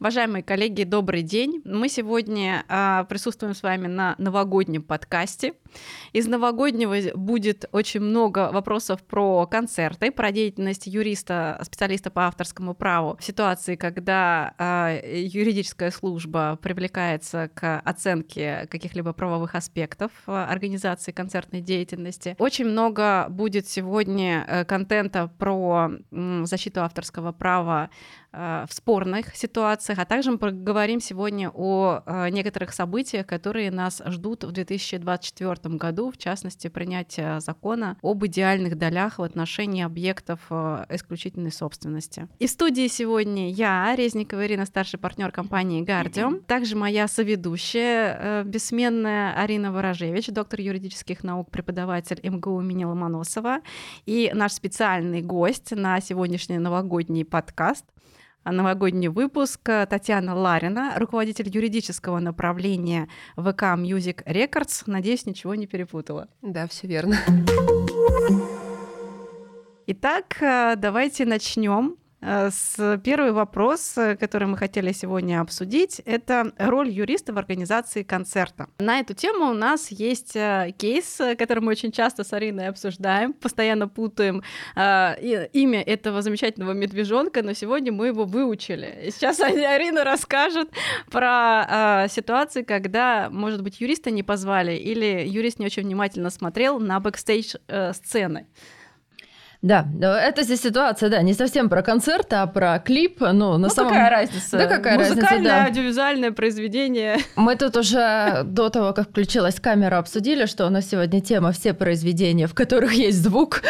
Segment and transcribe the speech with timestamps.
[0.00, 1.60] Уважаемые коллеги, добрый день.
[1.64, 5.54] Мы сегодня а, присутствуем с вами на новогоднем подкасте.
[6.12, 13.16] Из новогоднего будет очень много вопросов про концерты, про деятельность юриста, специалиста по авторскому праву
[13.18, 21.60] в ситуации, когда а, юридическая служба привлекается к оценке каких-либо правовых аспектов а, организации концертной
[21.60, 22.36] деятельности.
[22.38, 25.90] Очень много будет сегодня э, контента про
[26.44, 27.90] защиту авторского права
[28.27, 34.02] Э, в спорных ситуациях, а также мы поговорим сегодня о э, некоторых событиях, которые нас
[34.04, 40.84] ждут в 2024 году, в частности, принятие закона об идеальных долях в отношении объектов э,
[40.90, 42.28] исключительной собственности.
[42.38, 49.34] И в студии сегодня я, Резникова Ирина, старший партнер компании Guardium, также моя соведущая, бессменная
[49.34, 53.60] Арина Ворожевич, доктор юридических наук, преподаватель МГУ имени Ломоносова,
[54.04, 57.86] и наш специальный гость на сегодняшний новогодний подкаст—
[58.50, 59.60] новогодний выпуск.
[59.64, 64.84] Татьяна Ларина, руководитель юридического направления ВК Music Records.
[64.86, 66.28] Надеюсь, ничего не перепутала.
[66.42, 67.16] Да, все верно.
[69.86, 71.96] Итак, э, давайте начнем.
[72.20, 78.02] Э, с первый вопрос, э, который мы хотели сегодня обсудить, это роль юриста в организации
[78.02, 78.68] концерта.
[78.78, 83.32] На эту тему у нас есть э, кейс, который мы очень часто с Ариной обсуждаем,
[83.32, 84.42] постоянно путаем
[84.76, 89.06] имя этого замечательного медвежонка, но сегодня мы его выучили.
[89.06, 90.70] И сейчас Арина расскажет
[91.10, 97.00] про ситуации, когда, может быть, юриста не позвали или юрист не очень внимательно смотрел на
[97.00, 97.54] бэкстейдж
[97.92, 98.46] сцены.
[99.60, 103.20] Да, это здесь ситуация, да, не совсем про концерт, а про клип.
[103.20, 103.90] Ну, на ну самом...
[103.90, 104.56] какая разница?
[104.56, 105.64] Да, какая Музыкальное, разница, да.
[105.64, 107.16] аудиовизуальное произведение.
[107.34, 111.74] Мы тут уже до того, как включилась камера, обсудили, что у нас сегодня тема «Все
[111.74, 113.62] произведения, в которых есть звук».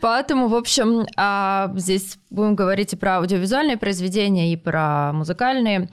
[0.00, 5.88] Поэтому, в общем, а здесь будем говорить и про аудиовизуальные произведения, и про музыкальные.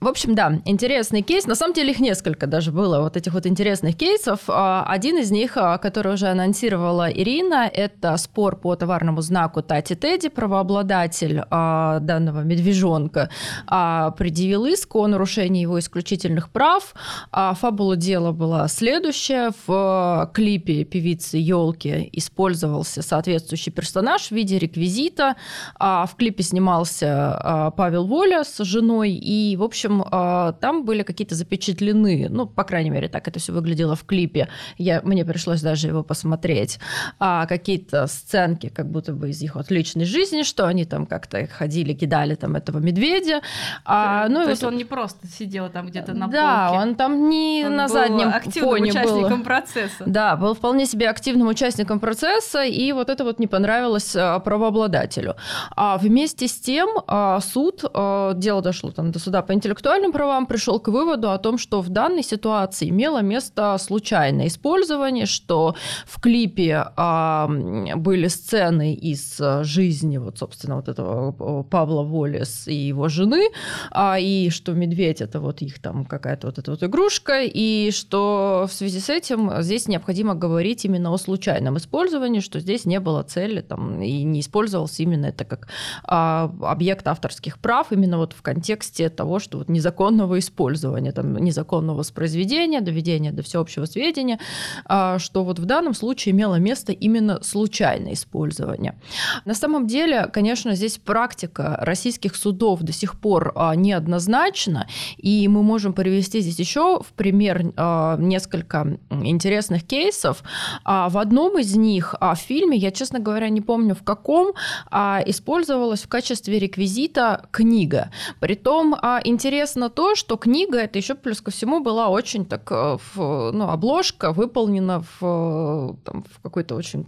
[0.00, 1.46] В общем, да, интересный кейс.
[1.46, 4.40] На самом деле их несколько даже было, вот этих вот интересных кейсов.
[4.48, 9.94] А, один из них, а, который уже анонсировала Ирина, это спор по товарному знаку Тати
[9.94, 13.28] Тедди, правообладатель а, данного медвежонка,
[13.66, 16.94] предъявил иск о нарушении его исключительных прав.
[17.30, 19.52] Фабула дела была следующая.
[19.66, 25.36] В клипе певицы Елки использовался соответствующий персонаж в виде реквизита.
[25.78, 31.34] В клипе снимался Павел Воля с женой, и, в общем, общем, а, там были какие-то
[31.34, 34.48] запечатлены, ну, по крайней мере, так это все выглядело в клипе.
[34.78, 36.78] Я, мне пришлось даже его посмотреть.
[37.18, 41.46] А какие-то сценки, как будто бы из их вот личной жизни, что они там как-то
[41.46, 43.40] ходили, кидали там этого медведя.
[43.84, 44.68] А, ну, То есть вот...
[44.68, 46.82] он не просто сидел там где-то на да, полке.
[46.82, 49.44] Он там не он на заднем активным фоне участником был.
[49.44, 50.04] процесса.
[50.06, 55.36] Да, был вполне себе активным участником процесса, и вот это вот не понравилось а, правообладателю.
[55.76, 60.46] А вместе с тем а, суд, дело дошло там до суда по интеллектуальному интеллектуальным правам
[60.46, 65.74] пришел к выводу о том, что в данной ситуации имело место случайное использование, что
[66.06, 67.48] в клипе а,
[67.96, 73.48] были сцены из а, жизни, вот, собственно, вот этого а, Павла Волес и его жены,
[73.90, 78.66] а, и что медведь это вот их там какая-то вот эта вот игрушка, и что
[78.68, 83.22] в связи с этим здесь необходимо говорить именно о случайном использовании, что здесь не было
[83.22, 85.68] цели там, и не использовался именно это как
[86.04, 91.98] а, объект авторских прав, именно вот в контексте того, что вот незаконного использования, там, незаконного
[91.98, 94.38] воспроизведения, доведения до всеобщего сведения,
[94.84, 98.98] а, что вот в данном случае имело место именно случайное использование.
[99.44, 104.86] На самом деле, конечно, здесь практика российских судов до сих пор а, неоднозначна,
[105.16, 110.42] и мы можем привести здесь еще в пример а, несколько интересных кейсов.
[110.84, 114.52] В одном из них в фильме, я, честно говоря, не помню в каком,
[114.90, 118.10] использовалась в качестве реквизита книга.
[118.40, 118.94] Притом
[119.24, 123.68] интересно интересно то, что книга это еще плюс ко всему была очень так, э, ну,
[123.68, 127.06] обложка выполнена в, э, там, в какой-то очень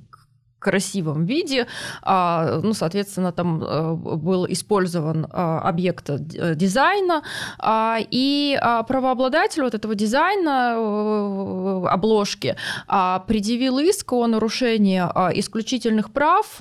[0.63, 1.67] красивом виде.
[2.03, 7.23] А, ну, соответственно, там э, был использован а, объект э, дизайна,
[7.59, 12.57] а, и правообладатель вот этого дизайна э, обложки
[13.27, 15.01] предъявил иск о нарушении
[15.39, 16.61] исключительных прав,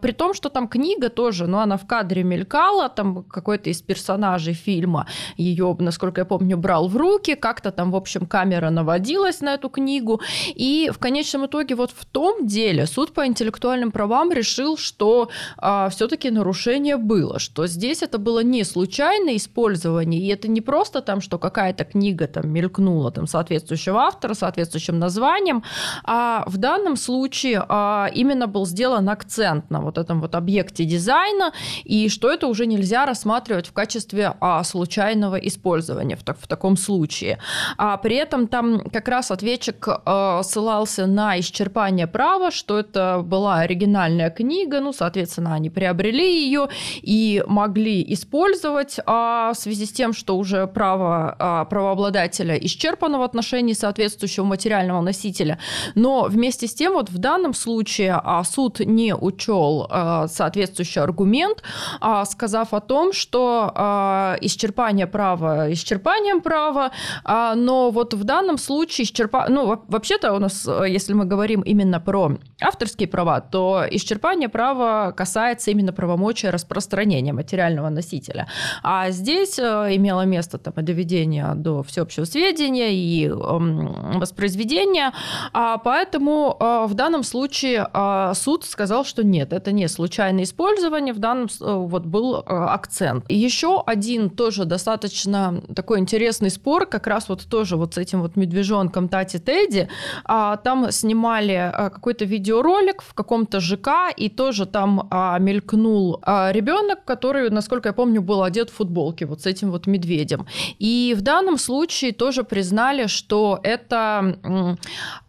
[0.00, 4.54] при том, что там книга тоже, ну, она в кадре мелькала, там какой-то из персонажей
[4.54, 5.06] фильма
[5.36, 9.68] ее, насколько я помню, брал в руки, как-то там, в общем, камера наводилась на эту
[9.68, 10.20] книгу,
[10.54, 15.88] и в конечном итоге вот в том деле суд по интеллектуальным правам решил, что а,
[15.88, 21.20] все-таки нарушение было, что здесь это было не случайное использование, и это не просто там,
[21.20, 25.62] что какая-то книга там мелькнула там соответствующего автора, соответствующим названием,
[26.04, 31.52] а в данном случае а, именно был сделан акцент на вот этом вот объекте дизайна,
[31.84, 36.76] и что это уже нельзя рассматривать в качестве а, случайного использования в, так, в таком
[36.76, 37.38] случае.
[37.78, 43.60] А при этом там как раз ответчик а, ссылался на исчерпание права, что это была
[43.60, 46.68] оригинальная книга, ну, соответственно, они приобрели ее
[47.00, 53.22] и могли использовать а, в связи с тем, что уже право а, правообладателя исчерпано в
[53.22, 55.58] отношении соответствующего материального носителя.
[55.94, 61.62] Но вместе с тем, вот в данном случае а, суд не учел а, соответствующий аргумент,
[62.00, 66.90] а, сказав о том, что а, исчерпание права исчерпанием права,
[67.24, 69.46] а, но вот в данном случае исчерпа...
[69.48, 73.19] ну, вообще-то у нас, если мы говорим именно про авторские права,
[73.50, 78.46] то исчерпание права касается именно правомочия распространения материального носителя.
[78.82, 85.12] А здесь э, имело место там, доведение до всеобщего сведения и воспроизведения,
[85.52, 91.12] а поэтому э, в данном случае э, суд сказал, что нет, это не случайное использование,
[91.14, 93.24] в данном вот был акцент.
[93.28, 98.36] Еще один тоже достаточно такой интересный спор, как раз вот тоже вот с этим вот
[98.36, 99.88] медвежонком Тати Тедди,
[100.24, 107.04] а, там снимали какой-то видеоролик в каком-то ЖК, и тоже там а, мелькнул а, ребенок,
[107.04, 110.46] который, насколько я помню, был одет в футболке вот с этим вот медведем.
[110.78, 114.36] И в данном случае тоже признали, что это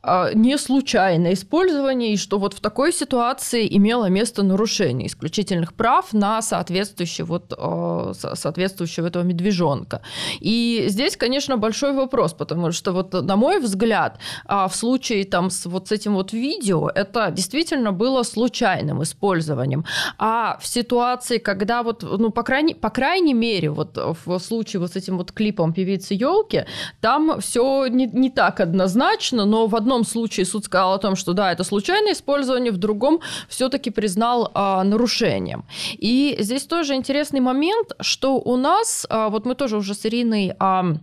[0.04, 6.14] а, не случайное использование, и что вот в такой ситуации имело место нарушение исключительных прав
[6.14, 10.02] на соответствующий вот, а, соответствующего этого медвежонка.
[10.40, 15.50] И здесь, конечно, большой вопрос, потому что вот, на мой взгляд, а, в случае там
[15.50, 17.61] с вот с этим вот видео, это действительно
[17.92, 19.86] было случайным использованием.
[20.18, 24.94] А в ситуации, когда вот, ну, по крайней, по крайней мере, вот в случае вот
[24.94, 26.66] с этим вот клипом певицы елки,
[27.02, 31.34] там все не, не так однозначно, но в одном случае суд сказал о том, что
[31.34, 33.20] да, это случайное использование, в другом
[33.50, 35.66] все-таки признал а, нарушением.
[35.94, 40.54] И здесь тоже интересный момент, что у нас, а, вот мы тоже уже с Ириной
[40.60, 40.96] а,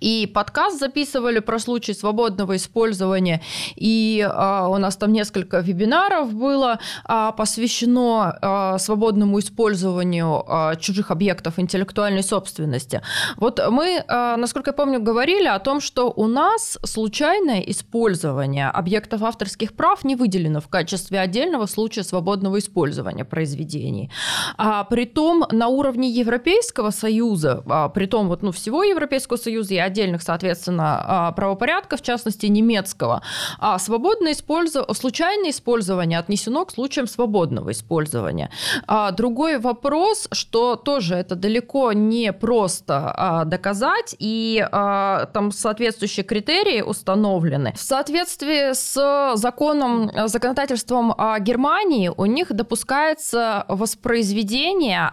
[0.00, 3.42] и подкаст записывали про случай свободного использования.
[3.74, 11.10] И а, у нас там несколько вебинаров было а, посвящено а, свободному использованию а, чужих
[11.10, 13.02] объектов интеллектуальной собственности.
[13.36, 19.22] Вот мы, а, насколько я помню, говорили о том, что у нас случайное использование объектов
[19.22, 24.10] авторских прав не выделено в качестве отдельного случая свободного использования произведений.
[24.56, 31.04] А, притом на уровне Европейского Союза, а, притом вот, ну, всего Европейского Союза отдельных, соответственно,
[31.06, 33.22] а, правопорядков, в частности немецкого,
[33.58, 38.50] а свободное использование, случайное использование отнесено к случаям свободного использования.
[38.86, 46.82] А другой вопрос, что тоже это далеко не просто а, доказать, и там соответствующие критерии
[46.82, 47.72] установлены.
[47.74, 55.12] В соответствии с законом, законодательством Германии у них допускается воспроизведение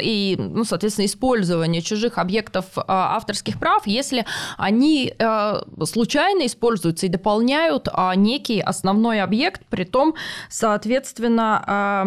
[0.00, 4.24] и, ну, соответственно, использование чужих объектов авторских прав, если
[4.56, 10.14] они э, случайно используются и дополняют э, некий основной объект, при том,
[10.48, 12.04] соответственно,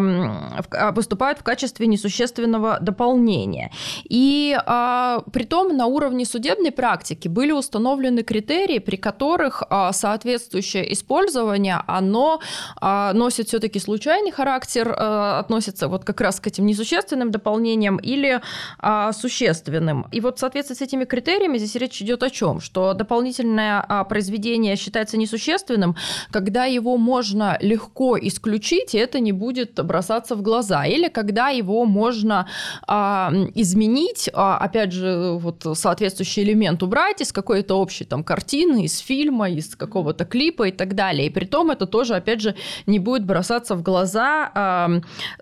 [0.70, 3.70] э, выступают в качестве несущественного дополнения.
[4.04, 10.92] И э, при том на уровне судебной практики были установлены критерии, при которых э, соответствующее
[10.92, 12.40] использование, оно
[12.80, 18.40] э, носит все-таки случайный характер, э, относится вот как раз к этим несущественным дополнениям или
[18.82, 20.06] э, существенным.
[20.12, 22.60] И вот в соответствии с этими критериями критериями здесь речь идет о чем?
[22.60, 25.96] Что дополнительное а, произведение считается несущественным,
[26.30, 30.84] когда его можно легко исключить, и это не будет бросаться в глаза.
[30.86, 32.46] Или когда его можно
[32.86, 38.98] а, изменить, а, опять же, вот соответствующий элемент убрать из какой-то общей там картины, из
[38.98, 41.26] фильма, из какого-то клипа и так далее.
[41.26, 42.54] И при том это тоже, опять же,
[42.86, 44.90] не будет бросаться в глаза, а,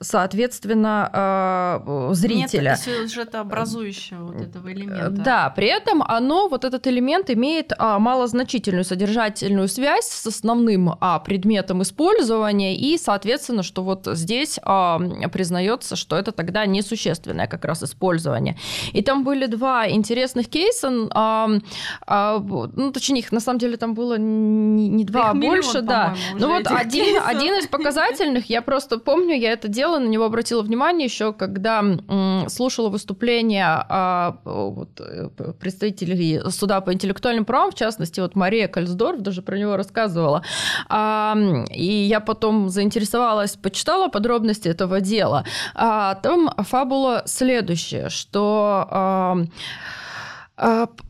[0.00, 2.76] соответственно, а, зрителя.
[2.86, 5.10] Нет сюжетообразующего вот этого элемента.
[5.10, 10.96] Да, при этом этом оно, вот этот элемент, имеет а, малозначительную содержательную связь с основным
[11.00, 14.98] а, предметом использования, и, соответственно, что вот здесь а,
[15.32, 18.56] признается, что это тогда несущественное как раз использование.
[18.92, 21.48] И там были два интересных кейса, а,
[22.06, 26.14] а, ну, точнее, их на самом деле там было не, не два, а больше, да.
[26.38, 30.62] Ну вот один, один из показательных, я просто помню, я это делала, на него обратила
[30.62, 35.28] внимание еще, когда м, слушала выступление а, вот, э,
[35.58, 40.42] представителя представителей суда по интеллектуальным правам, в частности, вот Мария Кальсдорф даже про него рассказывала.
[40.90, 45.44] И я потом заинтересовалась, почитала подробности этого дела.
[45.74, 49.46] А там фабула следующая, что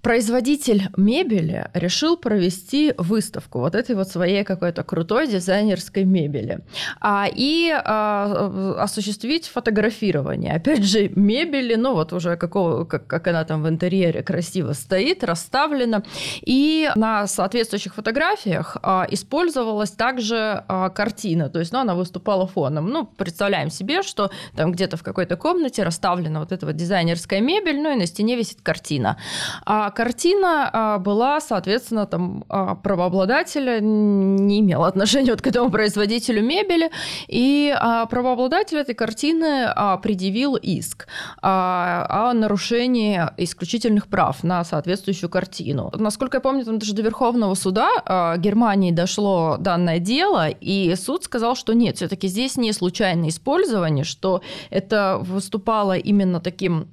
[0.02, 6.61] производитель мебели решил провести выставку вот этой вот своей какой-то крутой дизайнерской мебели
[7.00, 10.54] а, и а, осуществить фотографирование.
[10.54, 15.25] Опять же, мебели, ну вот уже какого, как, как она там в интерьере красиво стоит,
[15.25, 16.04] расставлена.
[16.42, 22.88] И на соответствующих фотографиях а, использовалась также а, картина, то есть ну, она выступала фоном.
[22.88, 27.80] Ну, представляем себе, что там где-то в какой-то комнате расставлена вот эта вот дизайнерская мебель,
[27.80, 29.16] ну и на стене висит картина.
[29.64, 36.42] А картина а, была, соответственно, там а, правообладателя не имела отношения вот к этому производителю
[36.42, 36.90] мебели,
[37.28, 39.68] и а, правообладатель этой картины
[40.02, 41.06] предъявил иск
[41.42, 45.92] о нарушении исключительных прав на соответствующую картину.
[45.94, 51.54] Насколько я помню, там даже до Верховного суда Германии дошло данное дело, и суд сказал,
[51.56, 56.88] что нет, все-таки здесь не случайное использование, что это выступало именно таким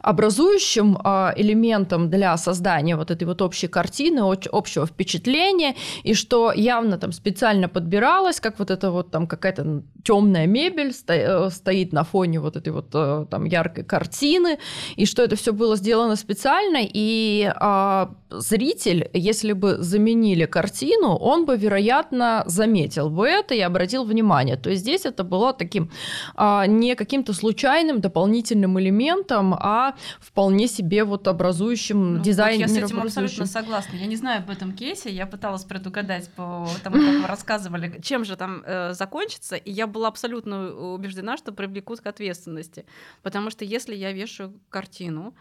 [0.00, 0.98] образующим
[1.36, 4.20] элементом для создания вот этой вот общей картины,
[4.52, 10.46] общего впечатления, и что явно там специально подбиралось, как вот это вот там какая-то темная
[10.46, 14.58] мебель э, стоит на фоне вот этой вот э, там яркой картины,
[14.96, 21.44] и что это все было сделано специально, и а, зритель, если бы заменили картину, он
[21.44, 24.56] бы, вероятно, заметил бы это и обратил внимание.
[24.56, 25.90] То есть здесь это было таким
[26.34, 32.60] а, не каким-то случайным дополнительным элементом, а вполне себе вот образующим ну, дизайн.
[32.60, 33.96] Вот я с этим абсолютно согласна.
[33.96, 38.24] Я не знаю об этом кейсе, я пыталась предугадать по тому, как вы рассказывали, чем
[38.24, 42.84] же там э, закончится, и я была абсолютно убеждена, что привлекут к ответственности.
[43.22, 45.34] Потому что если я вешаю картину,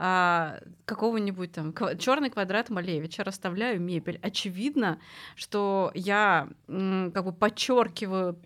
[0.00, 4.20] а, какого-нибудь там черный квадрат Малевича, расставляю мебель.
[4.22, 5.00] Очевидно,
[5.34, 8.38] что я как бы подчеркиваю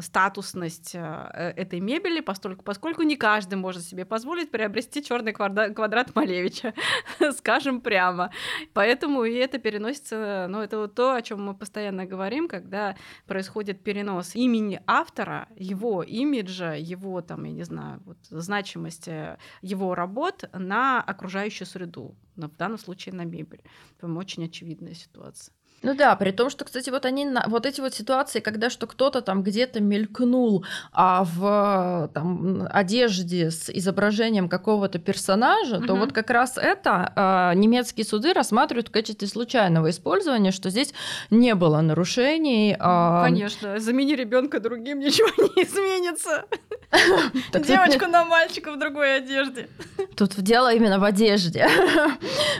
[0.00, 5.76] статусность а, э, этой мебели, поскольку, поскольку не каждый может себе позволить приобрести черный квадрат,
[5.76, 6.72] квадрат Малевича,
[7.36, 8.30] скажем прямо.
[8.72, 13.84] Поэтому и это переносится, ну, это вот то, о чем мы постоянно говорим, когда происходит
[13.84, 20.85] перенос имени автора, его имиджа, его там, я не знаю, вот, значимости его работ на
[21.00, 23.62] окружающую среду, в данном случае на мебель.
[23.98, 25.52] По-моему, очень очевидная ситуация.
[25.86, 29.20] Ну да, при том, что, кстати, вот они, вот эти вот ситуации, когда что кто-то
[29.20, 35.86] там где-то мелькнул а в там, одежде с изображением какого-то персонажа, угу.
[35.86, 40.92] то вот как раз это а, немецкие суды рассматривают в качестве случайного использования, что здесь
[41.30, 42.76] не было нарушений.
[42.80, 43.22] А...
[43.22, 46.46] Конечно, замени ребенка другим, ничего не изменится.
[47.52, 49.68] Девочку на мальчика в другой одежде.
[50.16, 51.68] Тут дело именно в одежде.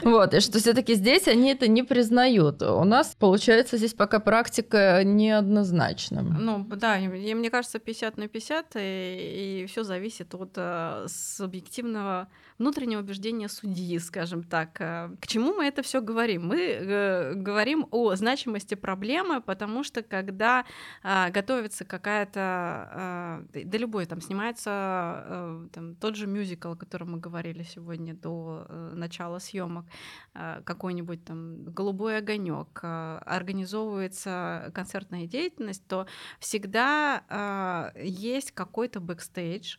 [0.03, 2.61] Вот, и что все-таки здесь они это не признают.
[2.61, 6.21] У нас получается здесь пока практика неоднозначна.
[6.21, 12.27] Ну да, и, мне кажется 50 на 50, и, и все зависит от э, субъективного
[12.57, 14.81] внутреннего убеждения судьи, скажем так.
[14.81, 16.47] Э, к чему мы это все говорим?
[16.47, 20.65] Мы э, говорим о значимости проблемы, потому что когда
[21.03, 27.19] э, готовится какая-то, э, да любой там снимается там, тот же мюзикл, о котором мы
[27.19, 29.85] говорили сегодня до начала съемок,
[30.33, 36.07] какой-нибудь там голубой огонек, организовывается концертная деятельность, то
[36.39, 39.77] всегда есть какой-то бэкстейдж,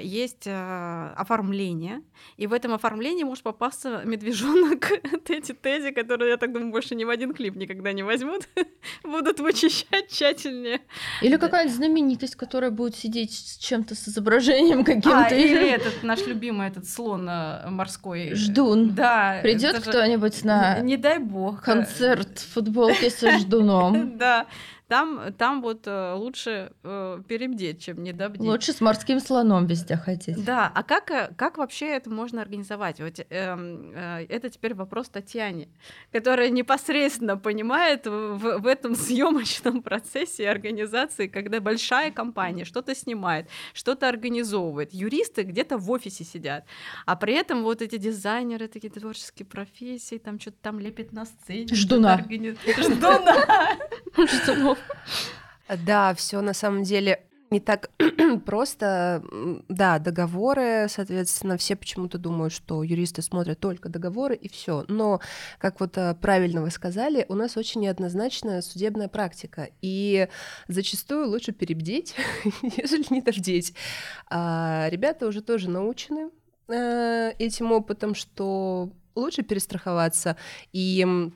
[0.00, 2.00] есть э, оформление,
[2.38, 4.90] и в этом оформлении может попасться медвежонок
[5.26, 8.48] Тети Тедди, который, я так думаю, больше ни в один клип никогда не возьмут,
[9.04, 10.80] будут вычищать тщательнее.
[11.20, 15.26] Или какая-нибудь знаменитость, которая будет сидеть с чем-то с изображением каким-то.
[15.26, 18.34] А, или этот наш любимый этот слон э, морской.
[18.34, 18.94] Ждун.
[18.94, 19.40] Да.
[19.42, 20.78] Придет кто-нибудь на...
[20.80, 21.60] Не дай бог.
[21.62, 24.08] Концерт футболки со ждуном.
[24.18, 24.46] Да.
[24.88, 28.40] Там, там вот э, лучше э, перебдеть, чем недобдеть.
[28.40, 30.42] Лучше с морским слоном везде ходить.
[30.42, 32.98] Да, а как, э, как вообще это можно организовать?
[32.98, 35.68] Вот, э, э, это теперь вопрос Татьяне,
[36.10, 44.08] которая непосредственно понимает в, в этом съемочном процессе организации, когда большая компания что-то снимает, что-то
[44.08, 44.94] организовывает.
[44.94, 46.64] Юристы где-то в офисе сидят,
[47.04, 51.74] а при этом вот эти дизайнеры, такие творческие профессии, там что-то там лепят на сцене.
[51.74, 52.14] Ждуна.
[52.14, 52.56] Организ...
[52.78, 53.36] Ждуна.
[54.16, 54.77] Ждунов.
[55.86, 57.90] Да, все на самом деле не так
[58.46, 59.22] просто.
[59.68, 64.84] Да, договоры, соответственно, все почему-то думают, что юристы смотрят только договоры и все.
[64.88, 65.20] Но,
[65.58, 69.70] как вот э, правильно вы сказали, у нас очень неоднозначная судебная практика.
[69.80, 70.28] И
[70.68, 72.14] зачастую лучше перебдеть,
[72.62, 73.74] нежели не дождеть.
[74.28, 76.30] А ребята уже тоже научены
[76.68, 80.36] э, этим опытом, что лучше перестраховаться
[80.72, 81.30] и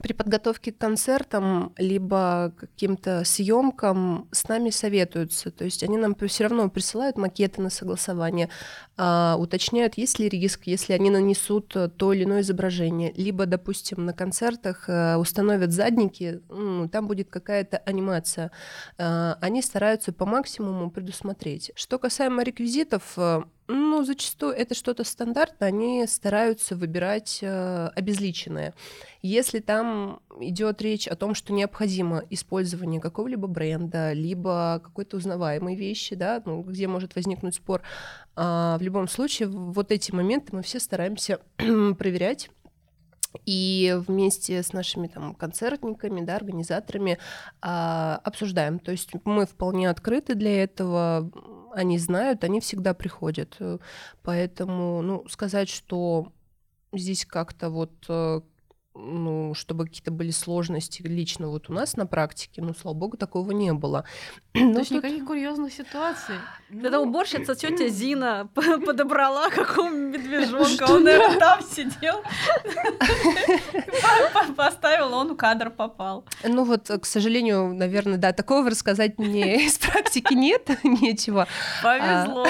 [0.00, 5.50] при подготовке к концертам либо каким-то съемкам с нами советуются.
[5.50, 8.48] То есть они нам все равно присылают макеты на согласование,
[8.96, 13.12] а, уточняют, есть ли риск, если они нанесут то или иное изображение.
[13.16, 18.50] Либо, допустим, на концертах а, установят задники, ну, там будет какая-то анимация.
[18.96, 21.70] А, они стараются по максимуму предусмотреть.
[21.74, 23.18] Что касаемо реквизитов,
[23.68, 28.74] ну, зачастую это что-то стандартное, они стараются выбирать э, обезличенное.
[29.22, 36.16] Если там идет речь о том, что необходимо использование какого-либо бренда, либо какой-то узнаваемой вещи,
[36.16, 37.82] да, ну, где может возникнуть спор,
[38.36, 42.50] э, в любом случае вот эти моменты мы все стараемся проверять
[43.46, 47.18] и вместе с нашими там концертниками, да, организаторами
[47.60, 48.78] а, обсуждаем.
[48.78, 51.30] То есть мы вполне открыты для этого,
[51.72, 53.58] они знают, они всегда приходят.
[54.22, 56.32] Поэтому, ну, сказать, что
[56.92, 58.40] здесь как-то вот э,
[58.94, 63.50] ну, чтобы какие-то были сложности лично вот у нас на практике, ну, слава богу, такого
[63.52, 64.04] не было.
[64.52, 64.98] То ну, есть тут...
[64.98, 66.34] никаких курьезных ситуаций?
[66.68, 66.82] Ну...
[66.82, 72.22] Когда уборщица тетя Зина подобрала какого медвежонка, он, наверное, там сидел,
[74.56, 76.26] поставил, он в кадр попал.
[76.44, 81.48] Ну вот, к сожалению, наверное, да, такого рассказать мне из практики нет, нечего.
[81.82, 82.46] Повезло.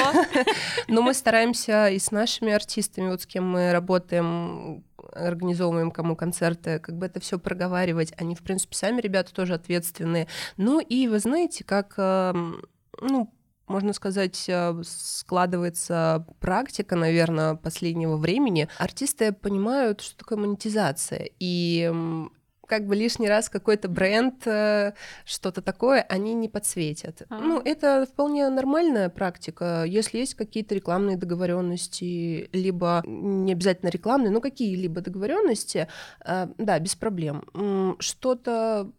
[0.89, 4.83] Но мы стараемся и с нашими артистами, вот с кем мы работаем,
[5.13, 8.13] организовываем кому концерты, как бы это все проговаривать.
[8.17, 10.29] Они, в принципе, сами ребята тоже ответственные.
[10.57, 12.65] Ну и вы знаете, как, эм,
[13.01, 13.33] ну,
[13.67, 18.69] можно сказать, э, складывается практика, наверное, последнего времени.
[18.79, 21.91] Артисты понимают, что такое монетизация, и
[22.73, 24.95] как бы лишний раз какой-то бренд, э,
[25.27, 27.21] что-то такое, они не подсветят.
[27.29, 27.39] А-а-а.
[27.39, 29.85] Ну, это вполне нормальная практика.
[29.87, 35.87] Если есть какие-то рекламные договоренности, либо не обязательно рекламные, но какие-либо договоренности,
[36.25, 37.45] э, да, без проблем.
[37.99, 38.91] Что-то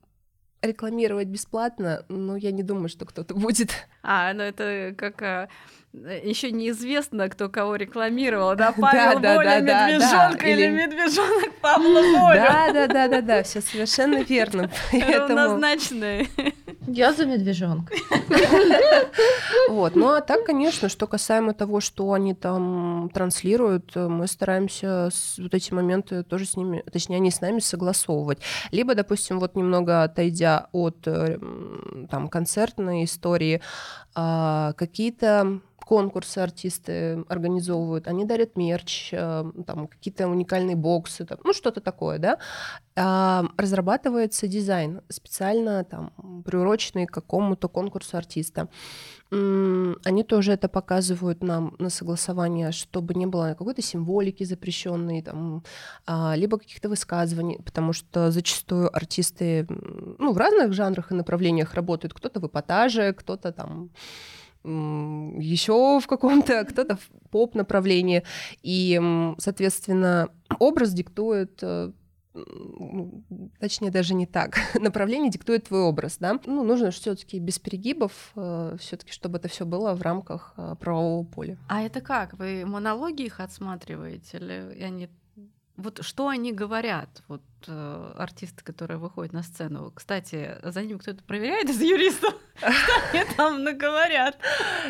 [0.64, 3.72] рекламировать бесплатно, но я не думаю, что кто-то будет.
[4.06, 5.48] А, ну это как а,
[5.94, 10.62] еще неизвестно, кто кого рекламировал, да, Павел да, Воля, да, медвежонка да, или...
[10.64, 12.36] или медвежонок Павла Воля.
[12.36, 14.70] Да, да, да, да, да, все совершенно верно.
[14.92, 16.28] Равнозначные.
[16.96, 17.94] Я за медвежонка.
[19.70, 25.54] Вот, ну а так, конечно, что касаемо того, что они там транслируют, мы стараемся вот
[25.54, 28.40] эти моменты тоже с ними, точнее, они с нами согласовывать.
[28.72, 31.40] Либо, допустим, вот немного отойдя от э,
[32.12, 33.62] там концертной истории,
[34.16, 41.54] а, какие-то конкурсы артисты организовывают, они дарят мерч, э, там какие-то уникальные боксы, там, ну
[41.54, 42.38] что-то такое, да.
[42.96, 48.70] А, разрабатывается дизайн специально там приуроченный к какому-то конкурсу артиста.
[49.32, 55.64] Они тоже это показывают нам на согласование, чтобы не было какой-то символики запрещенной, там,
[56.06, 59.66] а, либо каких-то высказываний, потому что зачастую артисты
[60.20, 62.14] ну, в разных жанрах и направлениях работают.
[62.14, 63.90] Кто-то в эпатаже, кто-то там
[64.64, 68.24] еще в каком-то, кто-то в поп-направлении.
[68.62, 69.00] И,
[69.38, 71.92] соответственно, образ диктует э,
[72.34, 73.24] ну,
[73.60, 76.40] точнее даже не так, направление диктует твой образ, да.
[76.46, 81.26] Ну, нужно все-таки без перегибов, э, все-таки, чтобы это все было в рамках э, правового
[81.26, 81.58] поля.
[81.70, 82.34] А это как?
[82.34, 85.10] Вы монологи их отсматриваете или они
[85.76, 89.92] вот что они говорят, вот э, артисты, которые выходят на сцену.
[89.94, 94.38] Кстати, за ним кто-то проверяет из юристов, что они там наговорят.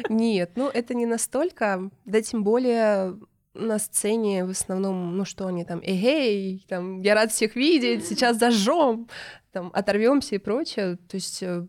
[0.09, 3.17] Нет, ну это не настолько, да тем более
[3.53, 8.37] на сцене в основном, ну что они там, эй, там, я рад всех видеть, сейчас
[8.37, 9.07] зажжем,
[9.51, 10.97] там, оторвемся и прочее.
[11.07, 11.65] То есть э,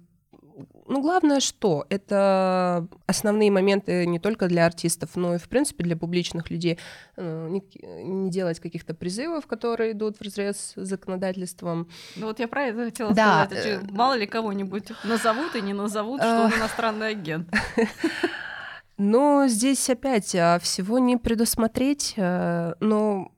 [0.87, 5.97] ну, главное, что это основные моменты не только для артистов, но и, в принципе, для
[5.97, 6.79] публичных людей.
[7.17, 7.63] Э, не,
[8.05, 11.89] не делать каких-то призывов, которые идут в разрез с законодательством.
[12.17, 13.47] Ну, вот я про это хотела да.
[13.47, 13.81] сказать.
[13.83, 17.49] А мало ли кого-нибудь назовут и не назовут, что он иностранный агент.
[18.97, 23.33] Но здесь опять а, всего не предусмотреть, э, но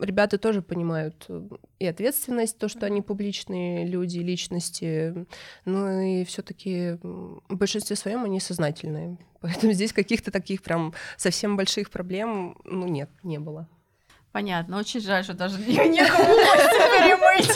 [0.00, 5.26] ребята тоже понимают э, и ответственность, то, что они публичные люди, личности,
[5.64, 9.18] ну и все таки в большинстве своем они сознательные.
[9.40, 13.68] Поэтому здесь каких-то таких прям совсем больших проблем, ну нет, не было.
[14.32, 17.50] Понятно, очень жаль, что даже некому перемыть.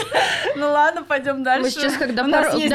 [0.57, 1.63] Ну ладно, пойдем дальше.
[1.63, 2.69] Мы сейчас, когда до пародии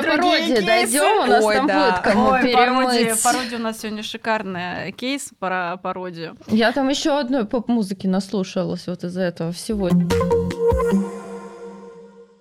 [0.66, 3.22] дойдем, у нас там будет кому перемыть.
[3.22, 6.38] Пародия, у нас сегодня шикарная кейс про пародию.
[6.48, 9.90] Я там еще одной поп-музыки наслушалась вот из-за этого всего.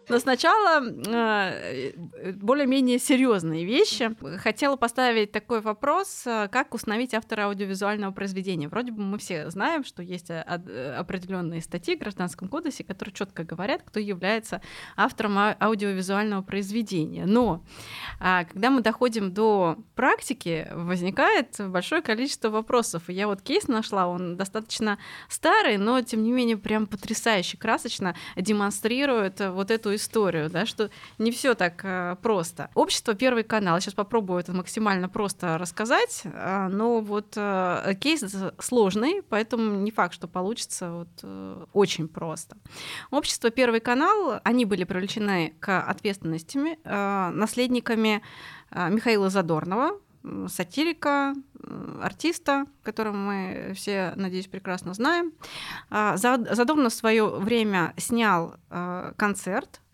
[0.08, 1.92] Но сначала э,
[2.32, 4.14] более-менее серьезные вещи.
[4.38, 8.68] Хотела поставить такой вопрос, э, как установить автора аудиовизуального произведения.
[8.68, 13.82] Вроде бы мы все знаем, что есть определенные статьи в Гражданском кодексе, которые четко говорят,
[13.84, 14.60] кто является
[14.96, 17.26] автором аудиовизуального произведения.
[17.26, 17.62] Но
[18.20, 23.08] а, когда мы доходим до практики, возникает большое количество вопросов.
[23.08, 28.14] И я вот кейс нашла, он достаточно старый, но тем не менее прям потрясающе красочно
[28.36, 32.70] демонстрирует вот эту историю, да, что не все так э, просто.
[32.74, 33.80] Общество Первый канал.
[33.80, 38.24] Сейчас попробую это максимально просто рассказать, э, но вот э, кейс
[38.58, 42.56] сложный, поэтому не факт, что получится вот очень просто.
[43.10, 48.22] Общество Первый канал, они были привлечены к ответственности наследниками
[48.70, 49.98] Михаила Задорнова,
[50.48, 51.34] сатирика,
[52.02, 55.32] артиста, которого мы все, надеюсь, прекрасно знаем.
[55.90, 58.56] Задорнов в свое время снял
[59.16, 59.87] концерт а,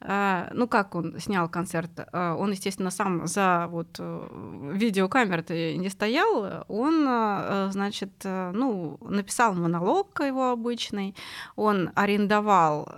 [0.00, 1.90] ну как он снял концерт?
[2.12, 6.64] А, он, естественно, сам за вот э, видеокамер не стоял.
[6.68, 11.16] Он, э, значит, э, ну, написал монолог его обычный.
[11.56, 12.88] Он арендовал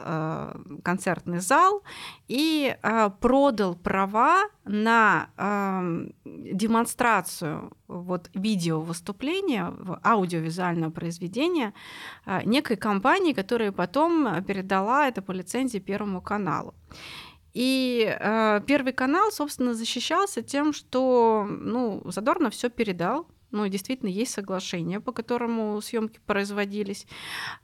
[0.83, 1.83] концертный зал
[2.31, 2.77] и
[3.21, 5.31] продал права на
[6.25, 11.75] демонстрацию вот видео выступления, аудиовизуального произведения
[12.45, 16.75] некой компании, которая потом передала это по лицензии Первому каналу.
[17.53, 24.33] И э, Первый канал, собственно, защищался тем, что ну, Задорно все передал, ну, действительно, есть
[24.33, 27.07] соглашение, по которому съемки производились.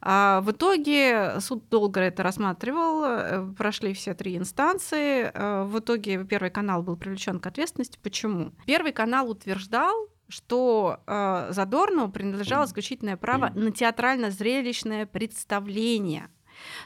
[0.01, 5.31] А в итоге суд долго это рассматривал, э, прошли все три инстанции.
[5.33, 7.99] Э, в итоге Первый канал был привлечен к ответственности.
[8.03, 8.53] Почему?
[8.67, 16.29] Первый канал утверждал, что э, Задорнову принадлежало исключительное право на театрально-зрелищное представление–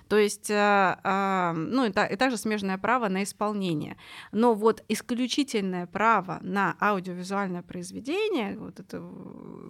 [0.09, 3.97] то есть, э, а, ну и, также смежное право на исполнение.
[4.33, 9.03] Но вот исключительное право на аудиовизуальное произведение вот это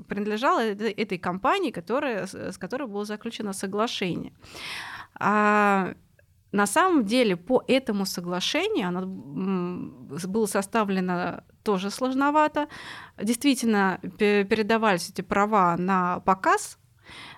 [0.09, 4.33] принадлежало этой компании, которая, с которой было заключено соглашение.
[5.15, 5.95] А
[6.53, 12.69] на самом деле по этому соглашению оно было составлено тоже сложновато.
[13.23, 16.80] Действительно, передавались эти права на показ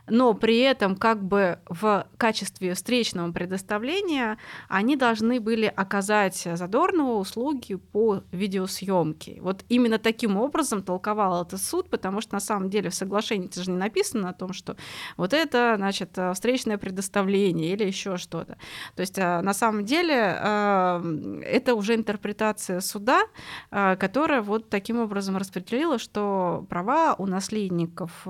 [0.09, 4.39] но при этом как бы в качестве встречного предоставления
[4.69, 9.39] они должны были оказать Задорнову услуги по видеосъемке.
[9.41, 13.63] Вот именно таким образом толковал этот суд, потому что на самом деле в соглашении это
[13.63, 14.77] же не написано о том, что
[15.17, 18.59] вот это, значит, встречное предоставление или еще что-то.
[18.97, 23.23] То есть э, на самом деле э, это уже интерпретация суда,
[23.71, 28.27] э, которая вот таким образом распределила, что права у наследников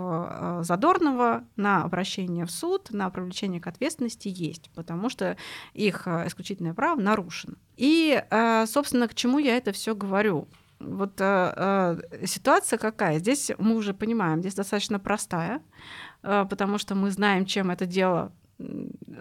[0.61, 5.38] Задорнова на обращение в суд, на привлечение к ответственности есть, потому что
[5.72, 7.54] их э, исключительное право нарушено.
[7.78, 10.48] И, э, собственно, к чему я это все говорю?
[10.78, 13.18] Вот э, ситуация какая?
[13.18, 15.62] Здесь мы уже понимаем, здесь достаточно простая,
[16.22, 18.32] потому что мы знаем, чем это дело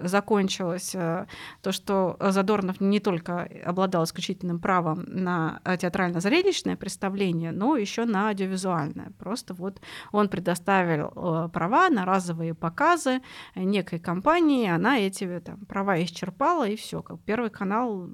[0.04, 1.26] закончилось э,
[1.62, 9.12] то, что Задорнов не только обладал исключительным правом на театрально-зрелищное представление, но еще на аудиовизуальное.
[9.20, 13.22] Просто вот он предоставил э, права на разовые показы
[13.56, 17.02] некой компании, она эти там, права исчерпала, и все.
[17.02, 18.10] Как Первый канал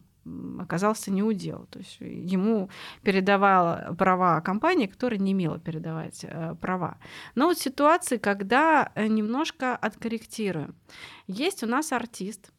[0.60, 1.68] оказался не удел.
[1.70, 2.70] То есть ему
[3.04, 6.98] передавала права компания, которая не имела передавать э, права.
[7.36, 10.76] Но вот ситуации, когда э, немножко откорректируем.
[11.28, 12.52] Есть у нас артист,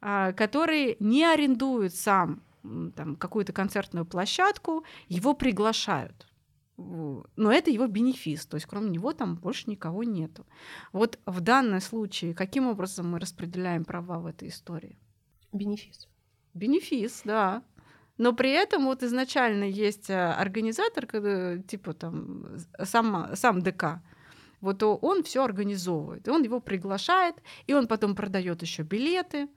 [0.00, 2.42] э, который не арендует сам
[2.96, 6.26] там, какую-то концертную площадку, его приглашают.
[6.76, 10.44] Но это его бенефис, то есть кроме него там больше никого нету.
[10.92, 14.98] Вот в данном случае каким образом мы распределяем права в этой истории?
[15.52, 16.08] Бенефис.
[16.56, 17.62] Бенефис, да.
[18.18, 22.46] Но при этом вот изначально есть э, организатор, типа там
[22.82, 24.00] сам, сам ДК.
[24.60, 29.48] Вот он все организовывает, он его приглашает, и он потом продает еще билеты.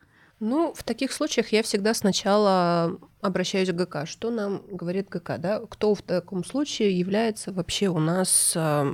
[0.42, 4.06] Ну, в таких случаях я всегда сначала обращаюсь к ГК.
[4.06, 5.62] Что нам говорит ГК, да?
[5.70, 8.94] Кто в таком случае является вообще у нас э,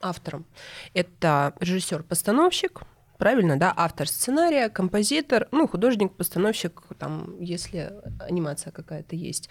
[0.00, 0.44] автором?
[0.92, 2.82] Это режиссер-постановщик,
[3.24, 9.48] правильно, да, автор сценария, композитор, ну, художник, постановщик, там, если анимация какая-то есть.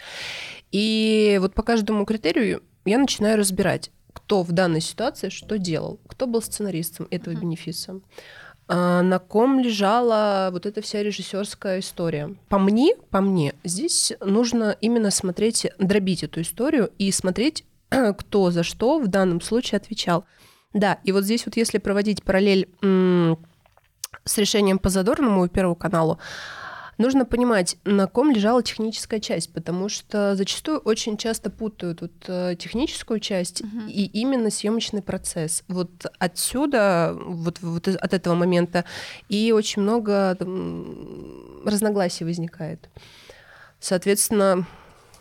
[0.70, 6.28] И вот по каждому критерию я начинаю разбирать, кто в данной ситуации что делал, кто
[6.28, 7.40] был сценаристом этого uh-huh.
[7.40, 8.00] бенефиса,
[8.68, 12.36] а на ком лежала вот эта вся режиссерская история.
[12.48, 17.64] По мне, по мне, здесь нужно именно смотреть, дробить эту историю и смотреть,
[18.18, 20.24] кто за что в данном случае отвечал.
[20.74, 22.68] Да, и вот здесь вот если проводить параллель
[24.24, 26.18] с решением по Задорному и Первому каналу,
[26.96, 32.54] Нужно понимать, на ком лежала техническая часть, потому что зачастую очень часто путают вот э,
[32.56, 33.88] техническую часть Мгм.
[33.88, 35.64] и именно съемочный процесс.
[35.66, 38.84] Вот отсюда, вот, вот от этого момента,
[39.28, 42.88] и очень много там, разногласий возникает.
[43.80, 44.64] Соответственно,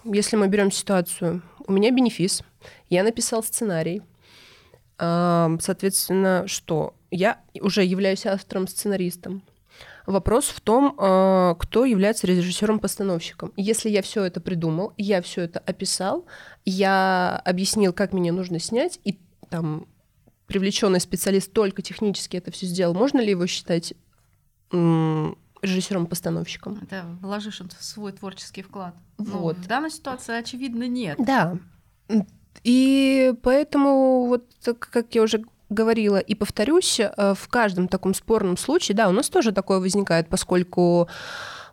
[0.03, 2.43] если мы берем ситуацию, у меня бенефис,
[2.89, 4.03] я написал сценарий,
[4.97, 9.43] соответственно, что я уже являюсь автором-сценаристом.
[10.06, 13.54] Вопрос в том, а, кто является режиссером-постановщиком.
[13.56, 16.26] Если я все это придумал, я все это описал,
[16.65, 19.88] я объяснил, как мне нужно снять, и там
[20.47, 23.93] привлеченный специалист только технически это все сделал, можно ли его считать
[24.71, 26.80] режиссером-постановщиком?
[26.82, 28.95] Это вложишь он в свой творческий вклад.
[29.17, 29.58] Вот.
[29.58, 31.17] Ну, в данной ситуации, очевидно, нет.
[31.19, 31.58] Да.
[32.63, 34.45] И поэтому, вот
[34.89, 39.30] как я уже говорила и повторюсь, э, в каждом таком спорном случае, да, у нас
[39.30, 41.08] тоже такое возникает, поскольку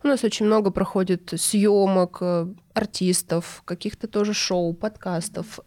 [0.02, 5.58] у нас очень много проходит съемок, э, артистов, каких-то тоже шоу, подкастов.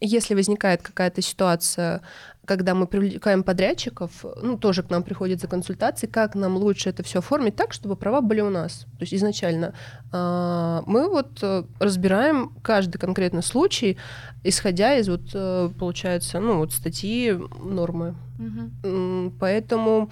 [0.00, 2.02] Если возникает какая-то ситуация,
[2.44, 7.02] когда мы привлекаем подрядчиков, ну, тоже к нам приходят за консультацией, как нам лучше это
[7.02, 8.86] все оформить так, чтобы права были у нас.
[8.98, 9.74] То есть изначально
[10.10, 13.96] а, мы вот э, разбираем каждый конкретный случай,
[14.42, 18.16] исходя из вот, э, получается, ну, вот статьи нормы.
[18.82, 20.10] М, Поэтому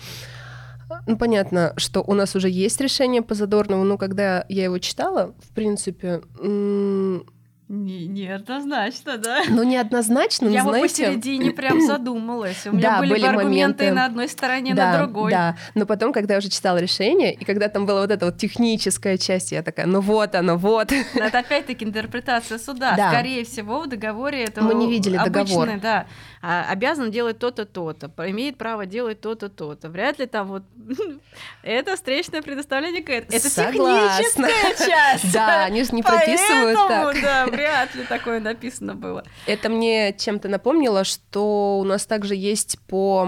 [1.07, 5.35] ну, понятно, что у нас уже есть решение по Задорнову, но когда я его читала,
[5.43, 7.25] в принципе, м,
[7.73, 9.43] Не, неоднозначно, да?
[9.49, 11.05] ну, неоднозначно, но, Я бы знаете...
[11.05, 12.67] посередине прям задумалась.
[12.67, 13.93] У меня Да, были, были бы аргументы моменты.
[13.93, 15.31] на одной стороне, да, на другой.
[15.31, 18.39] Да, но потом, когда я уже читала решение, и когда там была вот эта вот
[18.39, 20.91] техническая часть, я такая, ну вот оно, вот.
[21.15, 22.95] Но Это опять-таки интерпретация суда.
[22.97, 23.13] Да.
[23.13, 25.81] Скорее всего, в договоре это Мы не видели обычный, договор.
[25.81, 26.07] да,
[26.43, 29.91] а, обязан делать то-то, то-то, имеет право делать то-то, то-то.
[29.91, 30.65] Вряд ли там вот
[31.63, 33.01] это встречное предоставление.
[33.01, 34.49] Это Согласна.
[34.49, 35.33] техническая часть.
[35.33, 37.60] Да, они же не прописывают так.
[37.61, 39.25] Вряд ли такое написано было.
[39.47, 43.25] Это мне чем-то напомнило, что у нас также есть по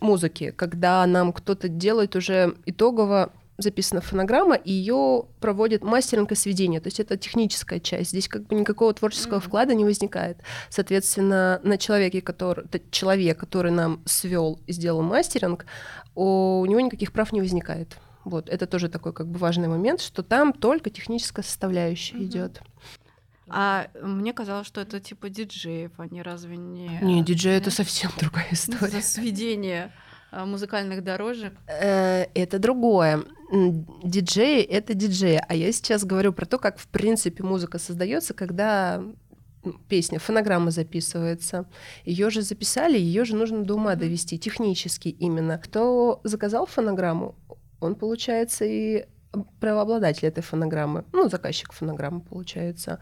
[0.00, 6.80] музыке, когда нам кто-то делает уже итогово записана фонограмма, и ее проводит мастеринг и сведение.
[6.80, 8.10] То есть это техническая часть.
[8.10, 9.42] Здесь как бы никакого творческого Мгм.
[9.42, 10.38] вклада не возникает.
[10.70, 15.66] Соответственно, на человеке, который, человек, который нам свел и сделал мастеринг,
[16.14, 17.98] у, него никаких прав не возникает.
[18.24, 22.24] Вот, это тоже такой как бы важный момент, что там только техническая составляющая Мгм.
[22.24, 22.62] идет.
[23.50, 26.98] А мне казалось, что это типа диджеев, они разве не...
[27.02, 28.90] Не, диджей это совсем другая история.
[28.90, 29.92] За сведение
[30.30, 31.54] а, музыкальных дорожек.
[31.66, 33.24] Э, Это другое.
[33.52, 35.42] Диджеи— это диджеи.
[35.48, 39.02] А я сейчас говорю про то, как, в принципе, музыка создается, когда
[39.88, 41.66] песня, фонограмма записывается.
[42.04, 45.58] Ее же записали, ее же нужно до ума довести, технически именно.
[45.58, 47.34] Кто заказал фонограмму,
[47.80, 49.06] он, получается, и
[49.60, 52.98] правообладатель этой фонограммы, ну, заказчик фонограммы, получается.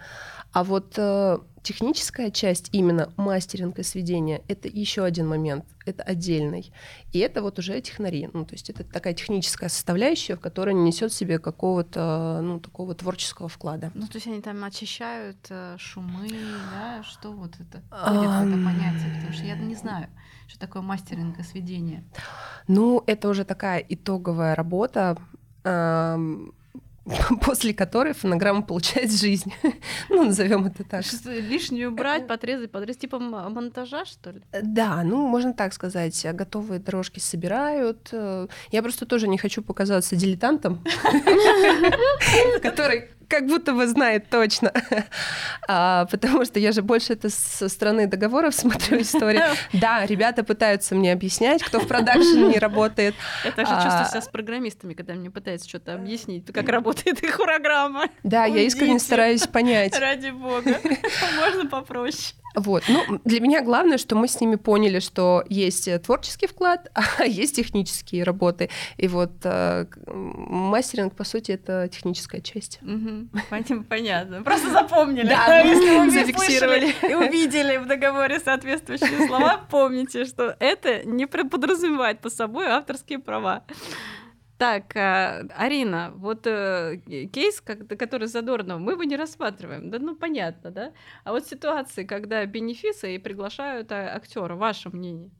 [0.52, 6.72] А вот э, техническая часть, именно мастеринг и сведение, это еще один момент, это отдельный.
[7.12, 10.82] И это вот уже технари, ну, то есть это такая техническая составляющая, в которой не
[10.82, 13.90] несет в себе какого-то, ну, такого творческого вклада.
[13.94, 16.28] Ну, то есть они там очищают э, шумы,
[16.72, 20.08] да, что вот это входит в это понятие, потому что я не знаю,
[20.46, 22.04] что такое мастеринг и сведение.
[22.66, 25.16] Ну, это уже такая итоговая работа,
[27.42, 29.52] после которой фонограмма получает жизнь.
[30.08, 31.04] ну, назовем это так.
[31.24, 34.42] Лишнюю брать, подрезать, подрезать, типа монтажа, что ли?
[34.62, 38.08] Да, ну, можно так сказать, готовые дорожки собирают.
[38.12, 40.84] Э, Я просто тоже не хочу показаться дилетантом,
[42.62, 44.72] который как будто бы знает точно.
[45.70, 49.42] А, потому что я же больше это со стороны договоров смотрю историю.
[49.74, 53.14] Да, ребята пытаются мне объяснять, кто в продакшене не работает.
[53.44, 53.82] Я так же А.
[53.84, 58.06] чувствую себя с программистами, когда мне пытаются что-то объяснить, как работает их программа.
[58.22, 59.98] Да, я искренне стараюсь понять.
[59.98, 60.80] Ради бога.
[61.36, 62.34] Можно попроще.
[62.54, 62.84] Вот.
[62.88, 67.24] Ну, для меня главное, что мы с ними поняли, что есть э, творческий вклад, а
[67.24, 68.70] есть технические работы.
[68.96, 72.80] И вот э, мастеринг, по сути, это техническая часть.
[72.82, 74.42] Пон- Понятно.
[74.42, 75.28] Просто запомнили.
[75.28, 75.62] Да,
[76.10, 76.94] зафиксировали.
[77.10, 83.64] И увидели в договоре соответствующие слова, помните, что это не подразумевает по собой авторские права.
[84.58, 87.00] Так, а, Арина, вот э,
[87.32, 89.88] кейс, который Задорнов, мы его не рассматриваем.
[89.90, 90.92] Да, ну понятно, да?
[91.24, 95.30] А вот ситуации, когда бенефисы и приглашают а, актера, ваше мнение?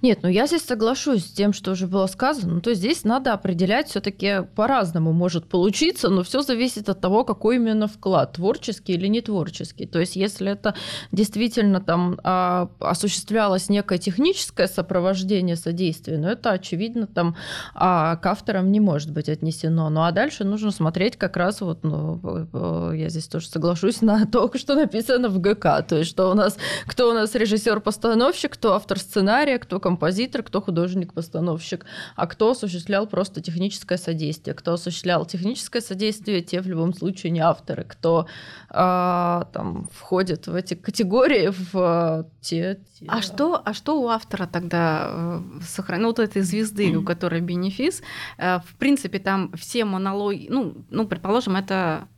[0.00, 2.54] Нет, ну я здесь соглашусь с тем, что уже было сказано.
[2.54, 7.24] Ну, то есть здесь надо определять все-таки по-разному может получиться, но все зависит от того,
[7.24, 9.86] какой именно вклад, творческий или не творческий.
[9.86, 10.74] То есть если это
[11.10, 17.36] действительно там а, осуществлялось некое техническое сопровождение содействия, ну это очевидно там
[17.74, 19.90] а, к авторам не может быть отнесено.
[19.90, 24.50] Ну а дальше нужно смотреть как раз вот, ну, я здесь тоже соглашусь на то,
[24.56, 25.82] что написано в ГК.
[25.82, 30.60] То есть что у нас, кто у нас режиссер-постановщик, кто автор сценария, кто композитор, кто
[30.60, 34.54] художник-постановщик, а кто осуществлял просто техническое содействие.
[34.54, 37.84] Кто осуществлял техническое содействие, те в любом случае не авторы.
[37.84, 38.26] Кто
[38.68, 43.06] а, там входит в эти категории, в а, те, те...
[43.08, 46.02] А что, а что у автора тогда э, сохранено?
[46.02, 48.02] Ну, вот этой звезды, у которой бенефис,
[48.38, 52.08] э, в принципе, там все монологи, ну, ну, предположим, это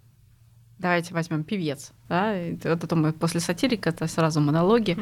[0.79, 4.99] давайте возьмем певец, да, это мы после сатирика это сразу монологи.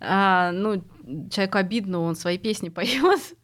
[0.00, 0.82] А, ну,
[1.30, 3.20] человеку обидно, он свои песни поет.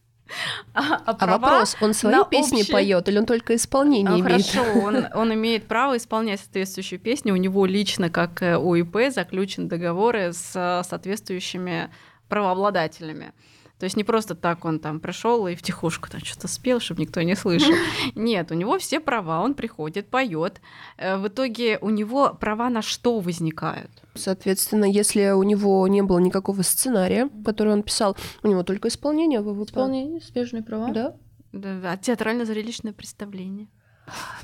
[0.75, 2.73] А, а, а вопрос, он свои песни общее...
[2.73, 4.47] поет или он только исполнение а, имеет?
[4.47, 7.35] Хорошо, он, он имеет право исполнять соответствующую песню.
[7.35, 11.91] У него лично, как у ИП, заключен договоры с соответствующими
[12.29, 13.33] правообладателями.
[13.81, 17.01] То есть не просто так он там пришел и в тихушку там что-то спел, чтобы
[17.01, 17.73] никто не слышал.
[18.15, 20.61] Нет, у него все права, он приходит, поет.
[20.99, 23.91] Э, в итоге у него права на что возникают?
[24.15, 29.41] Соответственно, если у него не было никакого сценария, который он писал, у него только исполнение
[29.41, 29.71] ВВП.
[29.71, 30.93] Исполнение, спешные права.
[30.93, 31.17] Да.
[31.53, 33.69] Да, да, театрально-зрелищное представление.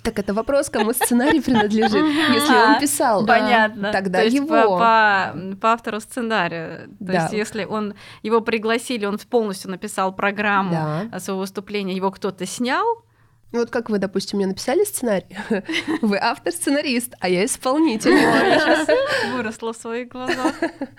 [0.03, 1.95] Так это вопрос, кому сценарий принадлежит.
[1.95, 3.93] Если он писал, понятно.
[3.93, 4.79] Тогда его.
[4.79, 6.89] По, по, автору сценария.
[7.05, 13.06] То есть, если он его пригласили, он полностью написал программу своего выступления, его кто-то снял,
[13.53, 15.37] вот как вы, допустим, мне написали сценарий,
[16.03, 18.13] вы автор-сценарист, а я исполнитель.
[18.13, 18.89] Я сейчас
[19.33, 20.55] выросла в своих глазах.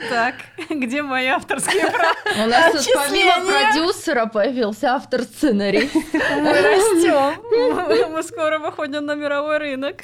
[0.10, 0.36] Так,
[0.70, 2.16] где мои авторские права?
[2.46, 5.90] У нас тут помимо продюсера появился автор-сценарий.
[5.94, 8.12] Мы растем.
[8.12, 10.02] Мы скоро выходим на мировой рынок.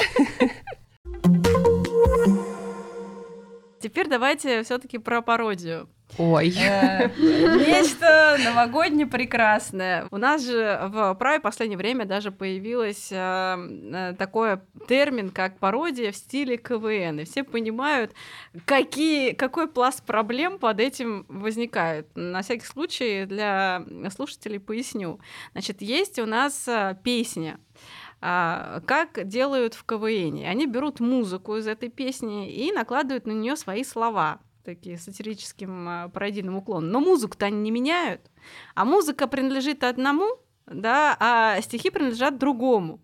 [3.81, 5.89] Теперь давайте все-таки про пародию.
[6.17, 6.53] Ой.
[6.55, 10.07] Э, нечто новогоднее прекрасное.
[10.11, 16.11] У нас же в праве последнее время даже появилось э, э, такой термин, как пародия
[16.11, 17.21] в стиле КВН.
[17.21, 18.13] И все понимают,
[18.65, 22.07] какие, какой пласт проблем под этим возникает.
[22.15, 23.83] На всякий случай для
[24.15, 25.19] слушателей поясню.
[25.53, 26.69] Значит, есть у нас
[27.03, 27.59] песня
[28.21, 30.45] а, как делают в КВН.
[30.45, 36.09] Они берут музыку из этой песни и накладывают на нее свои слова такие сатирическим а,
[36.09, 36.89] пародийным уклоном.
[36.89, 38.31] Но музыку-то они не меняют.
[38.75, 40.27] А музыка принадлежит одному,
[40.65, 43.01] да, а стихи принадлежат другому.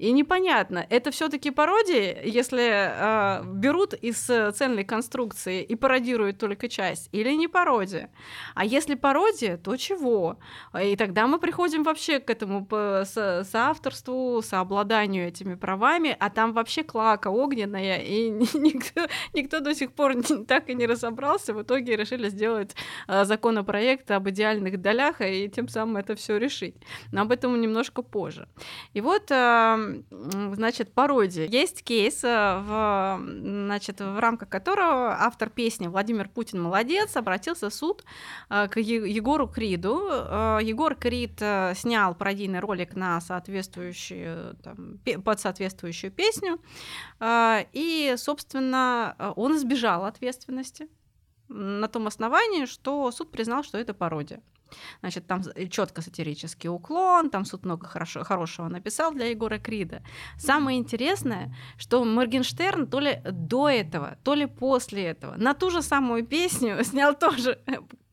[0.00, 4.16] И непонятно, это все-таки пародии, если э, берут из
[4.56, 8.08] цельной конструкции и пародируют только часть, или не пародия.
[8.54, 10.38] А если пародия, то чего?
[10.82, 12.66] И тогда мы приходим вообще к этому
[13.04, 19.92] со соавторству, сообладанию этими правами, а там вообще клака огненная, и никто, никто до сих
[19.92, 20.14] пор
[20.48, 21.52] так и не разобрался.
[21.52, 22.74] В итоге решили сделать
[23.06, 26.76] э, законопроект об идеальных долях и тем самым это все решить.
[27.12, 28.48] Но об этом немножко позже.
[28.94, 31.46] И вот э, значит, пародия.
[31.46, 37.74] Есть кейс, э, в, значит, в рамках которого автор песни Владимир Путин молодец обратился в
[37.74, 38.04] суд
[38.48, 40.08] э, к Егору Криду.
[40.10, 41.38] Э, Егор Крид
[41.74, 46.60] снял пародийный ролик на соответствующую, там, под соответствующую песню,
[47.22, 50.88] и, собственно, он избежал ответственности
[51.48, 54.42] на том основании, что суд признал, что это пародия.
[55.00, 60.02] Значит, там четко сатирический уклон, там суд много хорошо, хорошего написал для Егора Крида.
[60.38, 65.82] Самое интересное, что Моргенштерн то ли до этого, то ли после этого на ту же
[65.82, 67.60] самую песню снял тоже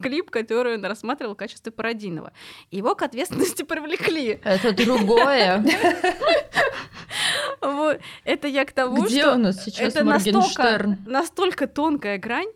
[0.01, 2.31] клип, который он рассматривал в качестве пародийного.
[2.71, 4.39] Его к ответственности привлекли.
[4.43, 5.63] Это другое.
[8.23, 12.49] Это я к тому, Где что у нас сейчас настолько, настолько тонкая грань,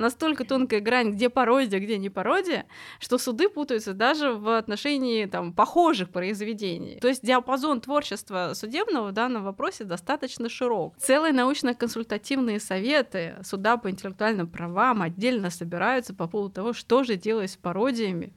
[0.00, 2.66] настолько тонкая грань, где пародия, где не пародия,
[2.98, 6.98] что суды путаются даже в отношении там, похожих произведений.
[7.00, 10.96] То есть диапазон творчества судебного в данном вопросе достаточно широк.
[10.98, 17.50] Целые научно-консультативные советы суда по интеллектуальным правам отдельно собираются по поводу того, что же делать
[17.50, 18.32] с пародиями.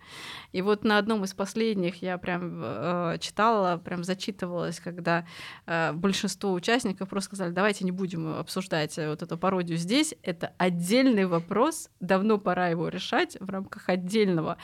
[0.52, 5.26] И вот на одном из последних я прям э, читала, прям зачитывалась, когда
[5.66, 11.26] э, большинство участников просто сказали, давайте не будем обсуждать вот эту пародию здесь, это отдельный
[11.26, 14.58] вопрос вопрос, давно пора его решать в рамках отдельного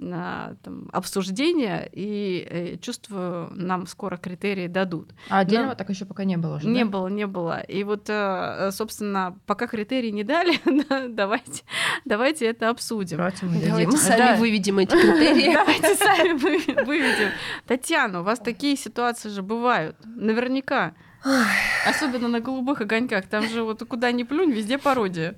[0.00, 5.10] а, там, обсуждения, и э, чувствую, нам скоро критерии дадут.
[5.28, 5.74] А отдельного Но...
[5.74, 6.90] так еще пока не было уже, Не да?
[6.90, 7.60] было, не было.
[7.60, 10.60] И вот, э, собственно, пока критерии не дали,
[11.08, 11.64] давайте,
[12.04, 13.16] давайте это обсудим.
[13.16, 15.52] Давайте сами выведем эти критерии.
[15.52, 17.30] Давайте сами выведем.
[17.66, 19.96] Татьяна, у вас такие ситуации же бывают.
[20.04, 20.94] Наверняка.
[21.84, 23.26] Особенно на голубых огоньках.
[23.26, 25.34] Там же вот куда ни плюнь, везде пародия.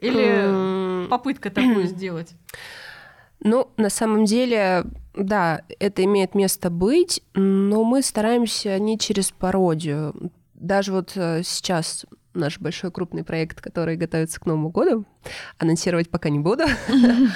[0.00, 2.34] Или попытка такую сделать.
[3.42, 4.84] Ну, на самом деле,
[5.14, 10.30] да, это имеет место быть, но мы стараемся не через пародию.
[10.54, 15.06] Даже вот э, сейчас наш большой крупный проект, который готовится к Новому году,
[15.58, 16.64] анонсировать пока не буду.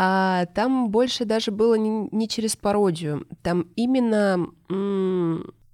[0.00, 3.26] А там больше даже было не, не через пародию.
[3.42, 4.46] Там именно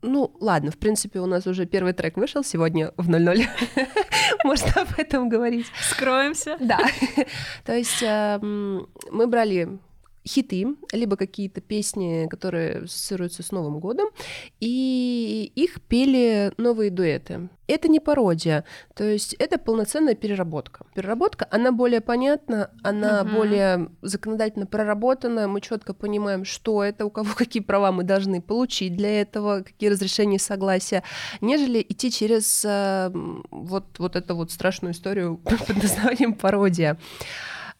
[0.04, 3.46] ну, ладно, в принципе, у нас уже первый трек вышел сегодня в 00.
[4.44, 5.66] Можно об этом говорить.
[5.90, 6.56] Скроемся.
[6.60, 6.80] Да.
[7.64, 9.78] То есть эм, мы брали
[10.26, 14.08] хиты, либо какие-то песни, которые ассоциируются с Новым годом,
[14.60, 17.48] и их пели новые дуэты.
[17.66, 18.64] Это не пародия,
[18.94, 20.84] то есть это полноценная переработка.
[20.94, 23.34] Переработка, она более понятна, она uh-huh.
[23.34, 28.96] более законодательно проработана, мы четко понимаем, что это, у кого какие права мы должны получить
[28.96, 31.02] для этого, какие разрешения, согласия,
[31.40, 33.10] нежели идти через э,
[33.50, 36.98] вот, вот эту вот страшную историю под названием пародия.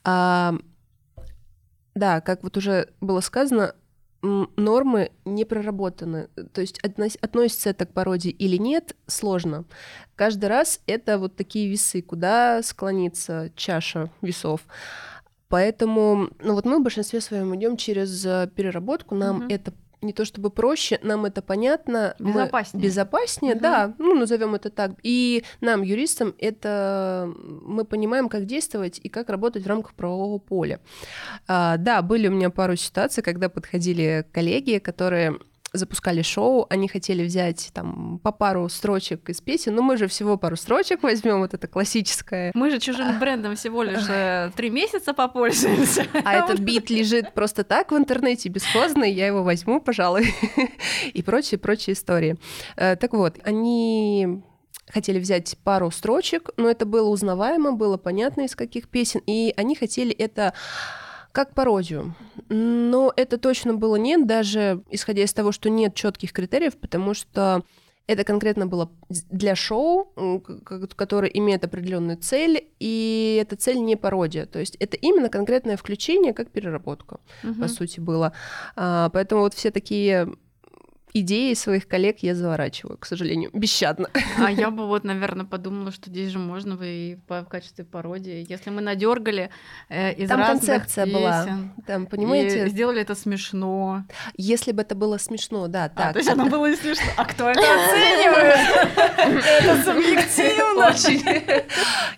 [0.03, 0.55] А,
[1.95, 3.75] да, как вот уже было сказано,
[4.23, 6.29] нормы не проработаны.
[6.53, 9.65] То есть относится это к пародии или нет, сложно.
[10.17, 14.63] Каждый раз это вот такие весы, куда склонится чаша весов.
[15.49, 19.47] Поэтому, ну вот мы в большинстве своем идем через э, переработку, нам угу.
[19.51, 19.73] это
[20.05, 22.15] не то чтобы проще, нам это понятно.
[22.19, 22.81] Безопаснее.
[22.81, 23.63] Мы безопаснее, угу.
[23.63, 24.93] да, ну, назовем это так.
[25.03, 30.81] И нам, юристам, это мы понимаем, как действовать и как работать в рамках правового поля.
[31.47, 35.39] А, да, были у меня пару ситуаций, когда подходили коллеги, которые
[35.75, 40.37] запускали шоу, они хотели взять там по пару строчек из песен, но мы же всего
[40.37, 42.53] пару строчек возьмем, вот это классическое.
[42.55, 46.07] Мы же чужим брендом всего лишь э, три месяца попользуемся.
[46.25, 50.35] А этот бит лежит просто так в интернете, бесхозный, я его возьму, пожалуй,
[51.12, 52.37] и прочие-прочие истории.
[52.77, 54.43] Э, так вот, они
[54.89, 59.75] хотели взять пару строчек, но это было узнаваемо, было понятно, из каких песен, и они
[59.75, 60.55] хотели это
[61.35, 62.14] как пародию.
[62.49, 67.64] Но это точно было нет, даже исходя из того, что нет четких критериев, потому что
[68.07, 70.12] это конкретно было для шоу,
[70.97, 74.47] которое имеет определенную цель, и эта цель не пародия.
[74.47, 77.62] То есть это именно конкретное включение, как переработка, угу.
[77.62, 78.32] по сути, было.
[78.76, 80.28] А, поэтому вот все такие
[81.15, 84.11] идеи своих коллег я заворачиваю, к сожалению, бесщадно.
[84.39, 88.45] А я бы вот, наверное, подумала, что здесь же можно бы и в качестве пародии,
[88.49, 89.51] если мы надергали
[89.89, 91.47] э, из Там разных концепция песен, была,
[91.87, 92.67] там, понимаете?
[92.67, 94.05] И сделали это смешно.
[94.37, 96.11] Если бы это было смешно, да, так.
[96.11, 97.07] А, то есть оно было не смешно.
[97.17, 98.59] А кто это оценивает?
[99.45, 100.89] Это субъективно.
[100.89, 101.23] Очень.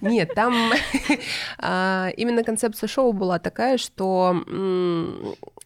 [0.01, 0.73] Нет, там
[1.59, 4.43] а, именно концепция шоу была такая, что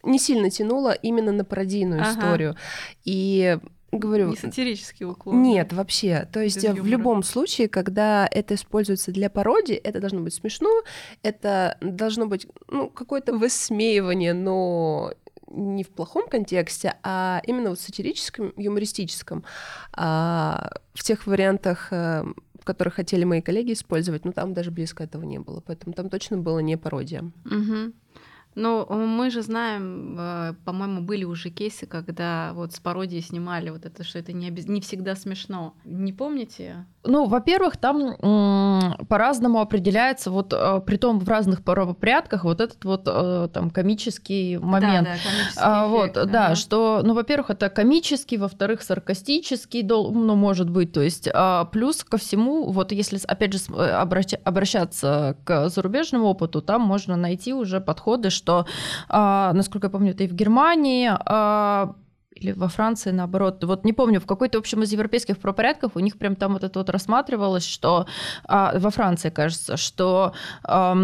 [0.02, 2.56] не сильно тянуло именно на пародийную историю.
[3.04, 3.58] И
[3.92, 4.30] говорю...
[4.30, 5.42] Не сатирический уклон.
[5.42, 6.28] Нет, вообще.
[6.32, 10.70] То есть в любом случае, когда это используется для пародии, это должно быть смешно,
[11.22, 15.12] это должно быть ну, какое-то высмеивание, но
[15.50, 19.44] не в плохом контексте, а именно вот сатирическом, юмористическом.
[19.92, 22.24] А в тех вариантах, э,
[22.60, 25.60] в которых хотели мои коллеги использовать, ну там даже близко этого не было.
[25.60, 27.32] Поэтому там точно было не пародия.
[27.44, 27.92] Угу.
[28.54, 33.86] Ну, мы же знаем, э, по-моему, были уже кейсы, когда вот с пародией снимали вот
[33.86, 34.66] это, что это не, обез...
[34.66, 35.74] не всегда смешно.
[35.84, 36.86] Не помните?
[37.02, 43.02] Ну, во-первых, там по-разному определяется, вот э, при том в разных правопорядках, вот этот вот
[43.06, 45.08] э, там комический момент.
[45.08, 46.26] Да, да, комический а, вот, ага.
[46.30, 52.04] да, что, ну, во-первых, это комический, во-вторых, саркастический, ну, может быть, то есть а, плюс
[52.04, 53.60] ко всему, вот если, опять же,
[54.44, 58.66] обращаться к зарубежному опыту, там можно найти уже подходы, что,
[59.08, 61.94] а, насколько я помню, это и в Германии а,
[62.40, 63.62] или во Франции, наоборот.
[63.64, 66.64] Вот не помню, в какой-то, в общем, из европейских правопорядков у них прям там вот
[66.64, 68.06] это вот рассматривалось, что
[68.44, 70.32] а, во Франции, кажется, что
[70.62, 70.96] а,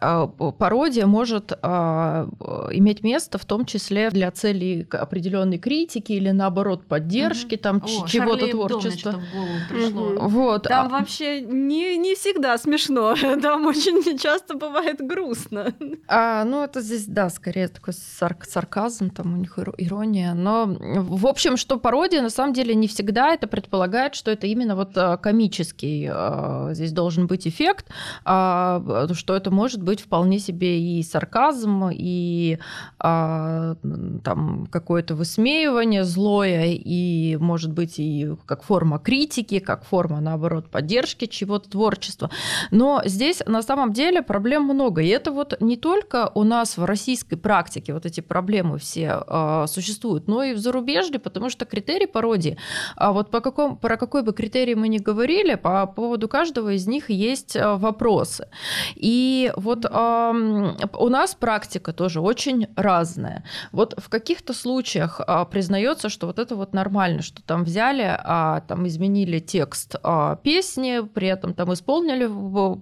[0.00, 2.28] а, пародия может а,
[2.72, 7.62] иметь место в том числе для целей определенной критики или наоборот поддержки угу.
[7.62, 9.12] там О, чего-то творчества.
[9.12, 10.02] в голову пришло.
[10.02, 10.28] Угу.
[10.28, 10.62] Вот.
[10.64, 10.88] Там а...
[10.88, 15.74] вообще не, не всегда смешно, там очень часто бывает грустно.
[16.06, 21.26] А, ну это здесь, да, скорее такой сар- сарказм, там у них ирония, но в
[21.26, 25.18] общем, что пародия на самом деле не всегда это предполагает, что это именно вот э,
[25.18, 27.86] комический э, здесь должен быть эффект,
[28.24, 32.58] а, что это может быть вполне себе и сарказм, и
[32.98, 33.76] а,
[34.24, 41.26] там какое-то высмеивание злое, и может быть и как форма критики, как форма, наоборот, поддержки
[41.26, 42.30] чего-то творчества.
[42.70, 45.02] Но здесь на самом деле проблем много.
[45.02, 50.28] И это вот не только у нас в российской практике вот эти проблемы все существуют,
[50.28, 52.56] но и в зарубежье, потому что критерий пародии,
[52.96, 56.86] а вот по какому, про какой бы критерий мы ни говорили, по поводу каждого из
[56.86, 58.48] них есть э, вопросы.
[58.94, 63.44] И вот э, у нас практика тоже очень разная.
[63.72, 68.60] Вот в каких-то случаях э, признается, что вот это вот нормально, что там взяли, а,
[68.60, 72.28] там изменили текст а, песни, при этом там исполнили,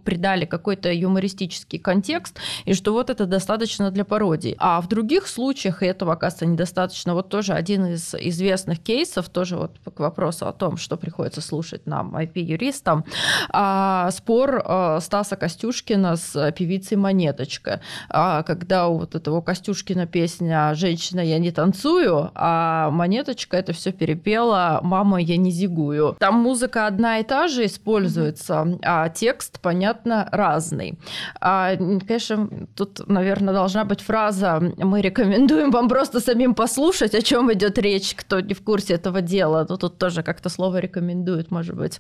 [0.05, 4.57] придали какой-то юмористический контекст, и что вот это достаточно для пародии.
[4.59, 7.15] А в других случаях этого, оказывается, недостаточно.
[7.15, 11.87] Вот тоже один из известных кейсов, тоже вот к вопросу о том, что приходится слушать
[11.87, 13.05] нам, IP-юристам,
[13.51, 20.75] а, спор а, Стаса Костюшкина с певицей Монеточка, а, когда у вот этого Костюшкина песня
[20.75, 26.17] «Женщина, я не танцую», а Монеточка это все перепела «Мама, я не зигую».
[26.21, 30.99] Там музыка одна и та же используется, а текст, понятно, разный.
[31.41, 37.46] А, конечно, тут, наверное, должна быть фраза «Мы рекомендуем вам просто самим послушать, о чем
[37.53, 39.67] идет речь, кто не в курсе этого дела».
[39.69, 41.99] Ну, тут тоже как-то слово «рекомендует», может быть.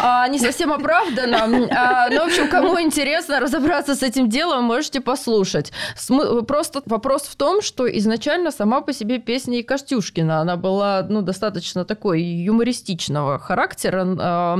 [0.00, 1.68] А, не совсем оправдано.
[1.70, 5.72] А, но, в общем, кому интересно разобраться с этим делом, можете послушать.
[5.96, 11.06] Смы- просто вопрос в том, что изначально сама по себе песня и Костюшкина, она была
[11.08, 14.06] ну, достаточно такой юмористичного характера.
[14.18, 14.58] А,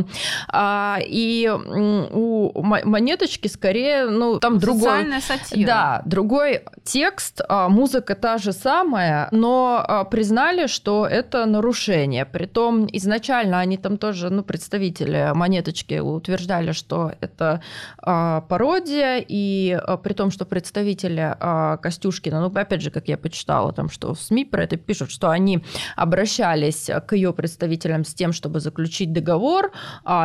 [0.49, 4.91] а, и у Монеточки скорее, ну, там другой...
[4.91, 5.67] Социальная сатира.
[5.67, 12.25] Да, другой текст, а, музыка та же самая, но а, признали, что это нарушение.
[12.25, 17.61] Притом изначально они там тоже, ну, представители Монеточки утверждали, что это
[17.99, 21.37] а, пародия, и при том, что представители
[21.83, 25.31] Костюшкина, ну, опять же, как я почитала, там, что в СМИ про это пишут, что
[25.31, 25.65] они
[25.97, 29.73] обращались к ее представителям с тем, чтобы заключить договор,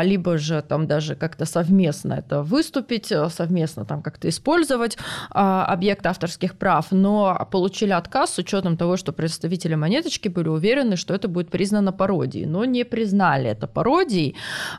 [0.03, 4.97] либо же там даже как-то совместно это выступить, совместно там как-то использовать
[5.29, 11.13] объект авторских прав, но получили отказ с учетом того, что представители монеточки были уверены, что
[11.13, 14.35] это будет признано пародией, но не признали это пародией.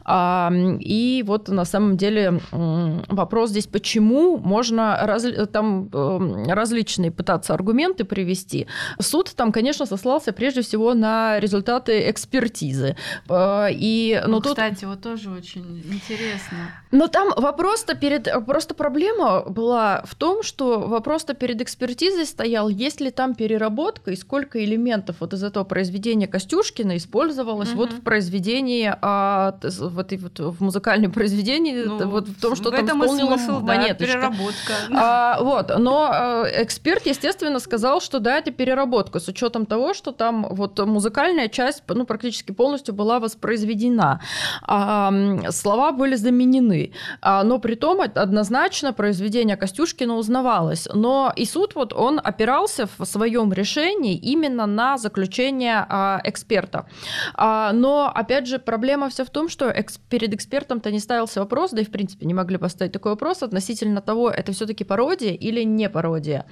[0.09, 8.05] И вот на самом деле вопрос здесь, почему можно раз, там эм, различные пытаться аргументы
[8.05, 8.67] привести.
[9.01, 12.97] Суд там, конечно, сослался прежде всего на результаты экспертизы.
[13.29, 14.53] Э, и, ну, ну тут...
[14.53, 16.71] Кстати, вот тоже очень интересно.
[16.91, 18.29] Но там вопрос-то перед...
[18.47, 24.17] Просто проблема была в том, что вопрос-то перед экспертизой стоял, есть ли там переработка и
[24.17, 27.79] сколько элементов вот из этого произведения Костюшкина использовалось угу.
[27.79, 32.71] вот в произведении, а, вот, и вот в музыкальном произведении, ну, вот в том, что
[32.71, 34.21] в там этом исполнила смысл, монеточка.
[34.21, 34.73] Да, переработка.
[35.05, 40.13] А, вот, но а, эксперт, естественно, сказал, что да, это переработка, с учетом того, что
[40.13, 44.21] там вот музыкальная часть ну, практически полностью была воспроизведена.
[44.63, 45.13] А,
[45.51, 50.89] слова были заменены, а, но при том однозначно произведение Костюшкина узнавалось.
[50.95, 56.87] Но и суд вот он опирался в своем решении именно на заключение а, эксперта.
[57.35, 61.71] А, но, опять же, проблема вся в том, что экс перед экспертом-то не ставился вопрос,
[61.71, 65.65] да и в принципе не могли поставить такой вопрос относительно того, это все-таки пародия или
[65.65, 66.47] не пародия.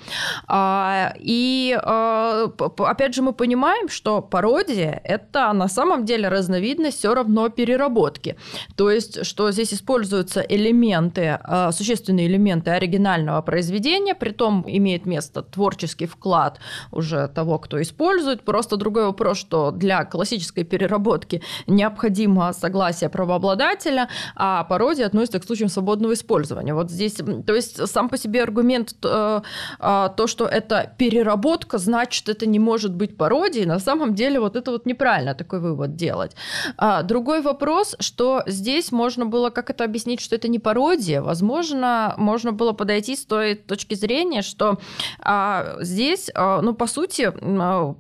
[0.47, 7.15] А, и а, опять же мы понимаем, что пародия это на самом деле разновидность все
[7.15, 8.37] равно переработки.
[8.77, 15.43] То есть, что здесь используются элементы, а, существенные элементы оригинального произведения, при том имеет место
[15.43, 16.61] творческий вклад
[16.93, 18.00] уже того, кто использует.
[18.45, 25.69] Просто другой вопрос, что для классической переработки необходимо согласие правообладателя, а пародия относится к случаям
[25.69, 26.75] свободного использования.
[26.75, 29.41] Вот здесь, то есть сам по себе аргумент э,
[29.79, 34.57] э, то, что это переработка, значит, это не может быть пародией, на самом деле вот
[34.57, 36.33] это вот неправильно такой вывод делать.
[36.77, 42.15] А, другой вопрос, что здесь можно было как это объяснить, что это не пародия, возможно,
[42.17, 44.79] можно было подойти с той точки зрения, что
[45.19, 47.33] а, здесь, а, ну, по сути,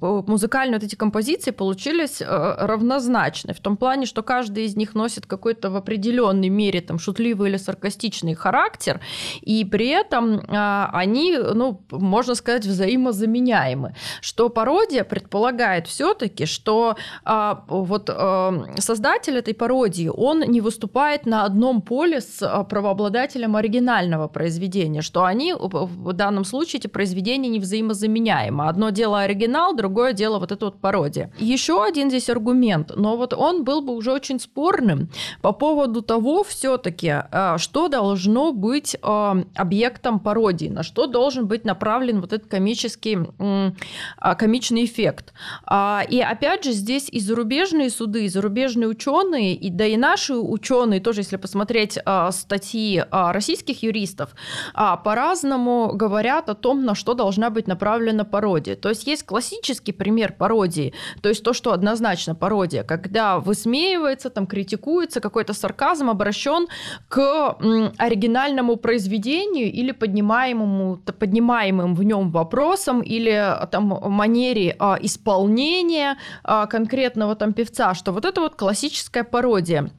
[0.00, 4.94] а, музыкальные вот эти композиции получились а, равнозначны, в том плане, что каждый из них
[4.94, 9.00] носит какой-то в определенной мере там шутливый или саркастичный характер,
[9.40, 13.94] и при этом а, они, ну, можно сказать, взаимозаменяемы.
[14.20, 21.44] Что пародия предполагает все-таки, что а, вот а, создатель этой пародии, он не выступает на
[21.44, 28.68] одном поле с правообладателем оригинального произведения, что они в данном случае эти произведения не взаимозаменяемы.
[28.68, 31.32] Одно дело оригинал, другое дело вот это вот пародия.
[31.38, 35.08] Еще один здесь аргумент, но вот он был бы уже очень спорным
[35.40, 41.64] по поводу того все-таки, а, что должно быть а, объектом пародии, на что должен быть
[41.64, 43.18] направлен вот этот комический,
[44.18, 45.32] а, комичный эффект.
[46.10, 51.00] И опять же здесь и зарубежные суды, и зарубежные ученые, и да и наши ученые
[51.00, 51.98] тоже, если посмотреть
[52.30, 54.30] статьи российских юристов,
[54.74, 58.76] по-разному говорят о том, на что должна быть направлена пародия.
[58.76, 59.24] То есть есть
[59.70, 60.92] классический пример пародии,
[61.22, 66.66] то есть то, что однозначно пародия, когда высмеивается, там критикуется, какой-то сарказм обращен
[67.08, 67.56] к
[67.98, 77.34] оригинальному произведению или поднимаемому, поднимаемым в нем вопросам или там манере а, исполнения а, конкретного
[77.34, 79.90] там певца, что вот это вот классическая пародия.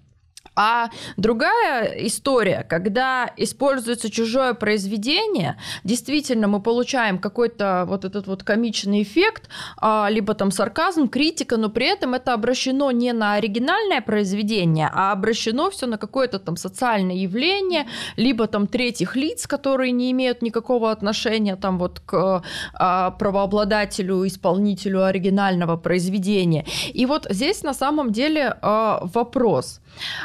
[0.56, 9.02] А другая история, когда используется чужое произведение, действительно мы получаем какой-то вот этот вот комичный
[9.02, 14.90] эффект, а, либо там сарказм, критика, но при этом это обращено не на оригинальное произведение,
[14.94, 17.88] а обращено все на какое-то там социальное явление,
[18.18, 22.44] либо там третьих лиц, которые не имеют никакого отношения там вот к
[22.74, 26.66] а, правообладателю, исполнителю оригинального произведения.
[26.94, 29.80] И вот здесь на самом деле а, вопрос–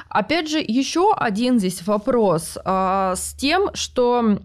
[0.08, 4.38] Опять же, еще один здесь вопрос а, с тем, что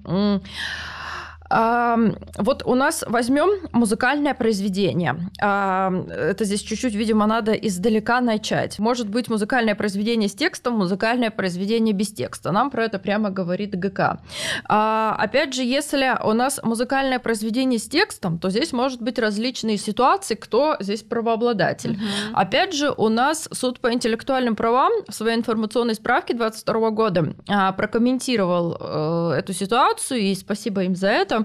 [1.51, 5.29] вот у нас возьмем музыкальное произведение.
[5.37, 8.79] Это здесь чуть-чуть, видимо, надо издалека начать.
[8.79, 12.51] Может быть музыкальное произведение с текстом, музыкальное произведение без текста.
[12.51, 14.19] Нам про это прямо говорит ГК.
[14.65, 19.77] А, опять же, если у нас музыкальное произведение с текстом, то здесь может быть различные
[19.77, 21.91] ситуации, кто здесь правообладатель.
[21.91, 21.99] Угу.
[22.33, 27.71] Опять же, у нас суд по интеллектуальным правам в своей информационной справке 22 года а,
[27.73, 31.40] прокомментировал э, эту ситуацию, и спасибо им за это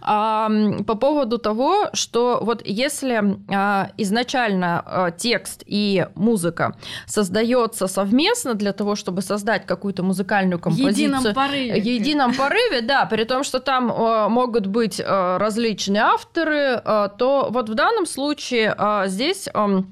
[0.00, 0.50] а,
[0.86, 6.76] по поводу того, что вот если а, изначально а, текст и музыка
[7.06, 10.92] создается совместно для того, чтобы создать какую-то музыкальную композицию.
[10.92, 11.78] Едином порыве.
[11.78, 17.48] Едином порыве, да, при том, что там а, могут быть а, различные авторы, а, то
[17.50, 19.48] вот в данном случае а, здесь...
[19.52, 19.82] А,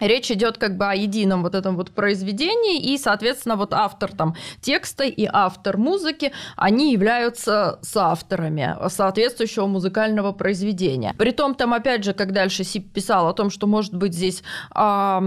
[0.00, 4.34] Речь идет как бы о едином вот этом вот произведении, и, соответственно, вот автор там
[4.60, 11.14] текста и автор музыки, они являются соавторами соответствующего музыкального произведения.
[11.16, 14.42] Притом там, опять же, как дальше Сип писал о том, что может быть здесь
[14.72, 15.20] а,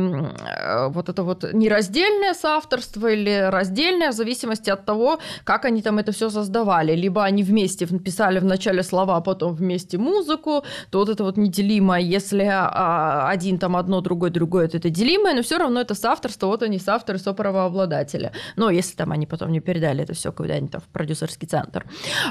[0.90, 6.12] вот это вот нераздельное соавторство или раздельное, в зависимости от того, как они там это
[6.12, 6.94] все создавали.
[6.94, 11.38] Либо они вместе написали в начале слова, а потом вместе музыку, то вот это вот
[11.38, 15.94] неделимо, если а, один там одно, другой, другой другое это делимое, но все равно это
[15.94, 18.32] соавторство, вот они соавторы, соправообладатели.
[18.56, 21.86] Но если там они потом не передали это все куда-нибудь там в продюсерский центр.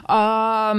[0.04, 0.74] А,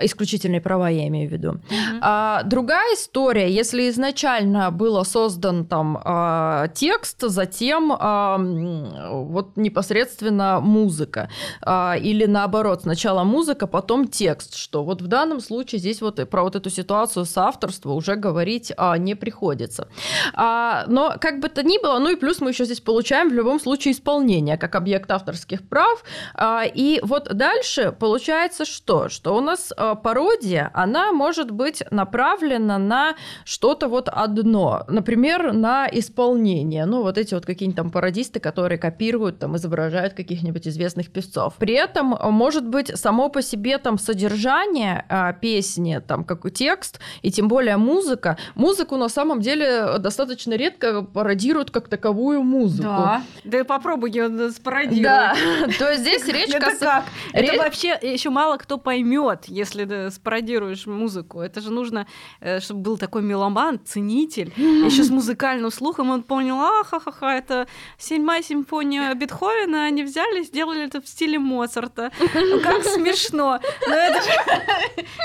[0.00, 1.48] исключительные права я имею в виду.
[1.50, 1.98] Uh-huh.
[2.00, 11.30] А, другая история, если изначально было создан там а, текст, затем а, вот непосредственно музыка,
[11.62, 16.42] а, или наоборот, сначала музыка, потом текст, что вот в данном случае здесь вот про
[16.42, 19.88] вот эту ситуацию с авторства уже говорить а, не приходится.
[20.34, 23.32] А, но как бы то ни было, ну и плюс мы еще здесь получаем в
[23.32, 26.02] любом случае исполнение как объект авторских прав,
[26.34, 29.08] а, и вот дальше получается что?
[29.08, 33.14] Что у нас а, пародия, она может быть направлена на
[33.44, 36.86] что-то вот одно, например, на исполнение.
[36.86, 41.54] Ну, вот эти вот какие-нибудь там пародисты, которые копируют, там, изображают каких-нибудь известных певцов.
[41.58, 47.30] При этом, может быть, само по себе там содержание а, песни, там, как текст, и
[47.30, 48.36] тем более музыка.
[48.54, 52.82] Музыку на самом деле достаточно редко пародируют как таковую музыку.
[52.82, 55.02] Да, да попробуй ее спародировать.
[55.02, 55.34] Да,
[55.78, 56.54] то есть здесь речь...
[56.54, 57.04] Это как?
[57.32, 59.79] Это вообще еще мало кто поймет, если
[60.10, 61.40] спародируешь музыку.
[61.40, 62.06] Это же нужно,
[62.40, 67.66] э, чтобы был такой меломан, ценитель, еще с музыкальным слухом, он понял, а, ха-ха-ха, это
[67.98, 72.10] седьмая симфония Бетховена, они взяли, сделали это в стиле Моцарта.
[72.34, 73.60] Ну, как смешно.
[73.86, 74.30] Но это, же,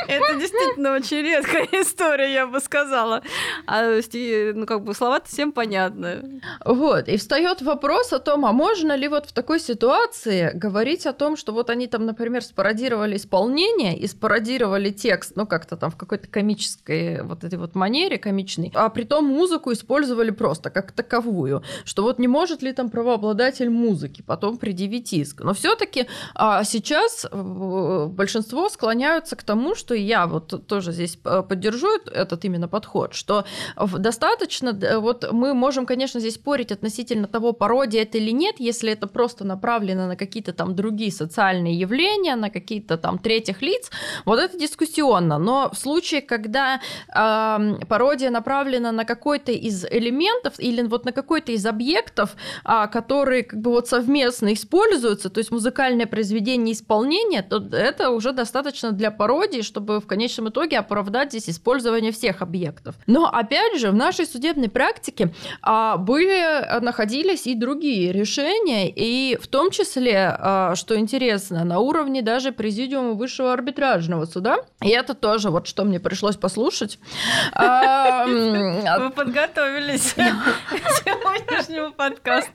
[0.08, 3.22] это действительно очень редкая история, я бы сказала.
[3.66, 6.42] А ну, как бы слова-то всем понятны.
[6.66, 11.14] Вот, и встает вопрос о том, а можно ли вот в такой ситуации говорить о
[11.14, 14.35] том, что вот они там, например, спародировали исполнение и спародировали
[14.66, 19.04] имитировали текст, ну, как-то там в какой-то комической вот этой вот манере комичной, а при
[19.04, 24.58] том музыку использовали просто как таковую, что вот не может ли там правообладатель музыки потом
[24.58, 25.42] предъявить иск.
[25.42, 31.20] Но все таки а, сейчас э, большинство склоняются к тому, что я вот тоже здесь
[31.26, 37.54] э, поддержу этот именно подход, что достаточно, вот мы можем, конечно, здесь спорить относительно того,
[37.54, 42.50] пародия это или нет, если это просто направлено на какие-то там другие социальные явления, на
[42.50, 43.92] какие-то там третьих лиц,
[44.26, 45.38] Вот это дискуссионно.
[45.38, 51.52] Но в случае, когда э, пародия направлена на какой-то из элементов или вот на какой-то
[51.52, 57.58] из объектов, э, которые как бы вот совместно используются, то есть музыкальное произведение исполнения, то
[57.58, 62.96] это уже достаточно для пародии, чтобы в конечном итоге оправдать здесь использование всех объектов.
[63.08, 69.48] Но опять же, в нашей судебной практике а, были, находились и другие решения, и в
[69.48, 75.50] том числе, а, что интересно, на уровне даже президиума высшего арбитражного суда, и это тоже
[75.50, 77.00] вот что мне пришлось послушать.
[77.56, 82.52] Вы подготовились к сегодняшнему подкасту.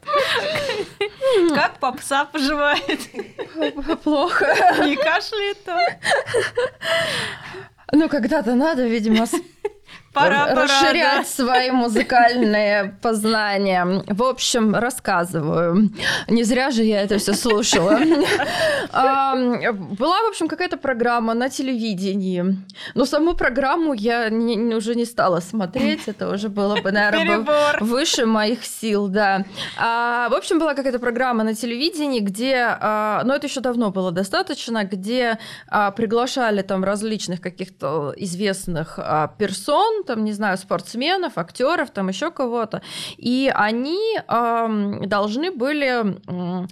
[1.54, 3.00] Как попса поживает?
[4.02, 4.46] Плохо.
[4.84, 5.78] Не кашляет то?
[7.92, 9.26] Ну, когда-то надо, видимо,
[10.12, 11.24] Пора, расширять пора, да.
[11.24, 14.04] свои музыкальные познания.
[14.08, 15.90] В общем, рассказываю.
[16.28, 17.98] Не зря же я это все слушала.
[18.92, 22.44] Была, в общем, какая-то программа на телевидении.
[22.94, 24.28] Но саму программу я
[24.76, 26.08] уже не стала смотреть.
[26.08, 27.46] Это уже было бы, наверное,
[27.80, 29.44] выше моих сил, да.
[29.78, 34.11] А, в общем, была какая-то программа на телевидении, где, а, но это еще давно было
[34.11, 35.38] достаточно, где
[35.68, 38.98] а, приглашали там различных каких-то известных
[39.38, 42.82] персон, там, не знаю, спортсменов, актеров, там еще кого-то.
[43.16, 46.16] И они э, должны были...
[46.62, 46.66] Э,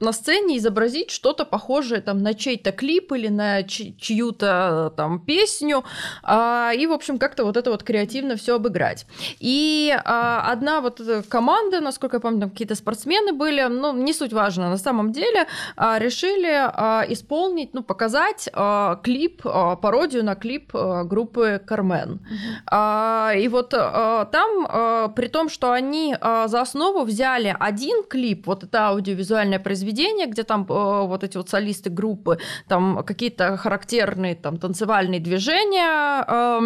[0.00, 5.84] на сцене изобразить что-то похожее там на чей-то клип или на чью-то там песню,
[6.22, 9.06] а, и, в общем, как-то вот это вот креативно все обыграть.
[9.38, 14.32] И а, одна вот команда, насколько я помню, там какие-то спортсмены были, ну, не суть
[14.32, 15.46] важно, на самом деле
[15.76, 22.20] а, решили а, исполнить, ну, показать а, клип, а, пародию на клип а, группы Кармен.
[22.20, 22.62] Mm-hmm.
[22.70, 28.02] А, и вот а, там, а, при том, что они а, за основу взяли один
[28.02, 32.38] клип, вот это аудиовизуальное произведение, произведения, где там э, вот эти вот солисты группы,
[32.68, 36.60] там какие-то характерные там танцевальные движения Э,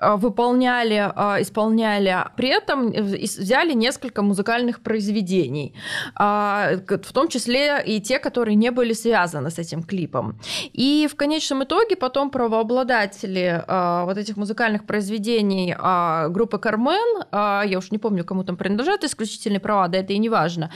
[0.00, 5.74] выполняли, э, исполняли, при этом взяли несколько музыкальных произведений,
[6.14, 10.38] а, в том числе и те, которые не были связаны с этим клипом.
[10.72, 17.62] И в конечном итоге потом правообладатели э, вот этих музыкальных произведений а, группы Кармен, а,
[17.66, 20.70] я уж не помню, кому там принадлежат исключительные права, да это и не важно,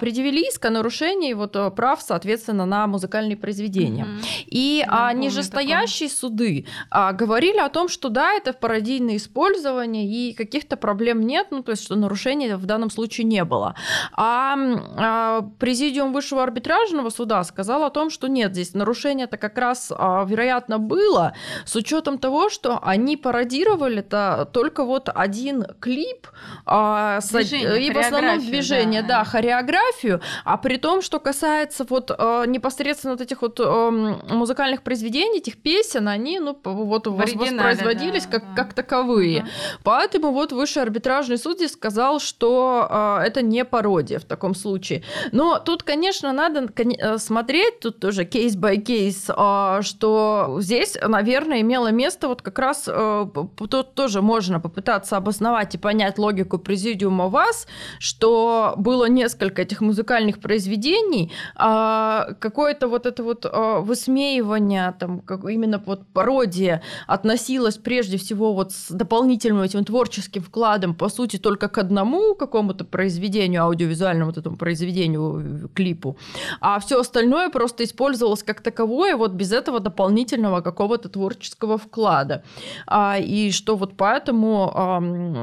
[0.00, 4.04] предъявили иск о нарушении вот прав, соответственно, на музыкальные произведения.
[4.04, 4.44] Mm-hmm.
[4.46, 6.18] И я нижестоящие такое.
[6.18, 6.66] суды
[7.12, 11.84] говорили о том, что да, это пародийное использование, и каких-то проблем нет, ну, то есть,
[11.84, 13.74] что нарушений в данном случае не было.
[14.12, 14.56] А,
[14.96, 20.24] а Президиум Высшего арбитражного суда сказал о том, что нет, здесь нарушение-то как раз, а,
[20.24, 21.34] вероятно, было,
[21.64, 26.28] с учетом того, что они пародировали-то только вот один клип,
[26.66, 29.18] а, движение, и в основном движение, да.
[29.18, 34.82] да, хореографию, а при том, что касается вот а, непосредственно вот этих вот а, музыкальных
[34.82, 38.38] произведений, этих песен, они, ну, вот воспроизводились да.
[38.38, 39.40] как как таковые.
[39.40, 39.78] Uh-huh.
[39.82, 45.02] Поэтому вот высший арбитражный суд здесь сказал, что э, это не пародия в таком случае.
[45.32, 51.60] Но тут, конечно, надо э, смотреть, тут тоже кейс by кейс, э, что здесь, наверное,
[51.60, 53.26] имело место вот как раз, э,
[53.56, 57.66] тут тоже можно попытаться обосновать и понять логику президиума ВАЗ,
[57.98, 65.44] что было несколько этих музыкальных произведений, э, какое-то вот это вот э, высмеивание, там, как
[65.44, 71.38] именно вот пародия относилась прежде всего всего вот с дополнительным этим творческим вкладом, по сути,
[71.38, 76.16] только к одному какому-то произведению, аудиовизуальному вот этому произведению, клипу,
[76.60, 82.42] а все остальное просто использовалось как таковое, вот без этого дополнительного какого-то творческого вклада.
[82.86, 85.00] А, и что вот поэтому а,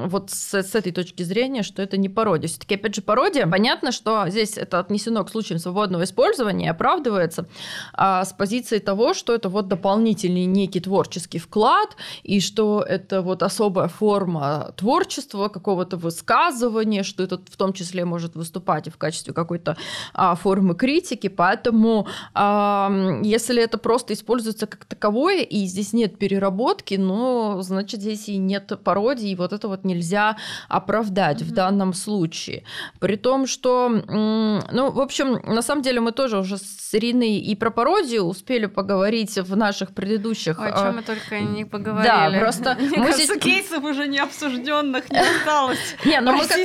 [0.08, 2.48] вот с, с этой точки зрения, что это не пародия.
[2.48, 7.46] Все-таки, опять же, пародия, понятно, что здесь это отнесено к случаям свободного использования и оправдывается
[7.94, 13.44] а, с позиции того, что это вот дополнительный некий творческий вклад, и что это вот
[13.44, 19.34] особая форма творчества, какого-то высказывания, что это в том числе может выступать и в качестве
[19.34, 19.78] какой-то
[20.14, 21.28] а, формы критики.
[21.28, 22.92] Поэтому а,
[23.24, 28.72] если это просто используется как таковое, и здесь нет переработки, ну, значит, здесь и нет
[28.84, 31.46] пародии, и вот это вот нельзя оправдать mm-hmm.
[31.46, 32.64] в данном случае.
[33.00, 37.56] При том, что, ну, в общем, на самом деле мы тоже уже с Ириной и
[37.56, 40.60] про пародию успели поговорить в наших предыдущих...
[40.60, 42.08] О чем а, мы только не поговорили.
[42.08, 45.78] Да, просто что Мне мы кажется, сеч- кейсов уже не обсужденных не осталось.
[46.06, 46.58] Не, но мы как,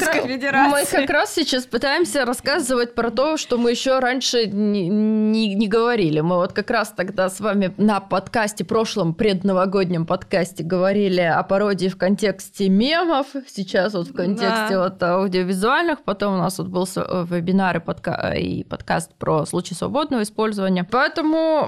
[0.52, 5.54] раз, мы как раз сейчас пытаемся рассказывать про то, что мы еще раньше не, не-
[5.54, 6.20] не говорили.
[6.20, 11.88] Мы вот как раз тогда с вами на подкасте, прошлом предновогоднем подкасте говорили о пародии
[11.88, 14.84] в контексте мемов, сейчас вот в контексте Да.
[14.84, 19.74] вот аудиовизуальных, потом у нас вот был э, вебинар и, подка- и подкаст про случаи
[19.74, 20.84] свободного использования.
[20.84, 21.66] Поэтому,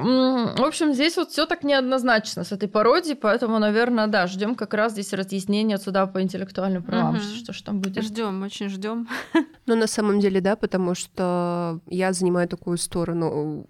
[0.57, 4.75] в общем, здесь вот все так неоднозначно с этой пародией, поэтому, наверное, да, ждем как
[4.75, 7.23] раз здесь разъяснения от суда по интеллектуальным правам, Мгм.
[7.23, 8.03] что ж там будет.
[8.05, 9.09] Ждем, очень ждем.
[9.67, 13.67] Ну, на самом деле, да, потому что я занимаю такую сторону.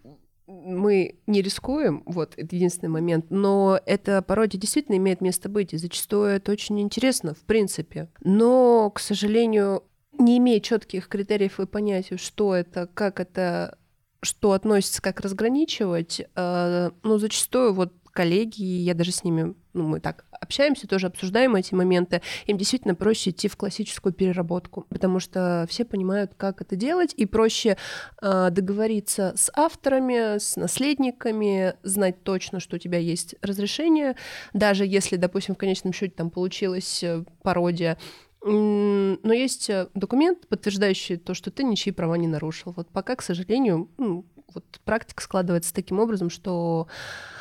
[0.47, 5.77] Мы не рискуем, вот, это единственный момент, но эта пародия действительно имеет место быть, и
[5.77, 8.09] зачастую это очень интересно, в принципе.
[8.23, 9.83] Но, к сожалению,
[10.19, 13.77] не имея четких критериев и понятия, что это, как это,
[14.23, 20.01] что относится, как разграничивать, э, ну, зачастую вот коллеги, я даже с ними, ну, мы
[20.01, 25.67] так общаемся, тоже обсуждаем эти моменты, им действительно проще идти в классическую переработку, потому что
[25.69, 27.77] все понимают, как это делать, и проще
[28.21, 34.17] э, договориться с авторами, с наследниками, знать точно, что у тебя есть разрешение,
[34.53, 37.99] даже если, допустим, в конечном счете там получилась э, пародия,
[38.41, 42.73] но есть э, документ, подтверждающий то, что ты ничьи права не нарушил.
[42.77, 44.25] Вот пока, к сожалению, ну,
[44.55, 47.38] вот практика складывается таким образом, что а,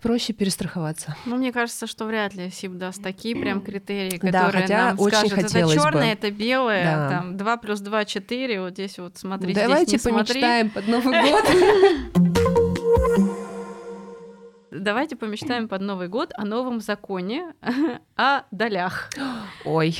[0.00, 1.16] проще перестраховаться.
[1.26, 5.00] Ну, мне кажется, что вряд ли СИП даст такие прям критерии, Да, которые хотя нам
[5.00, 5.74] очень скажут, это бы.
[5.74, 7.08] черное, это белое, Да.
[7.10, 10.34] там 2 плюс 2 4, вот здесь вот смотри, Давайте здесь не смотри.
[10.40, 11.44] помечтаем под Новый год.
[14.70, 17.52] Давайте помечтаем под Новый год о новом законе
[18.16, 19.10] о долях.
[19.64, 19.98] Ой,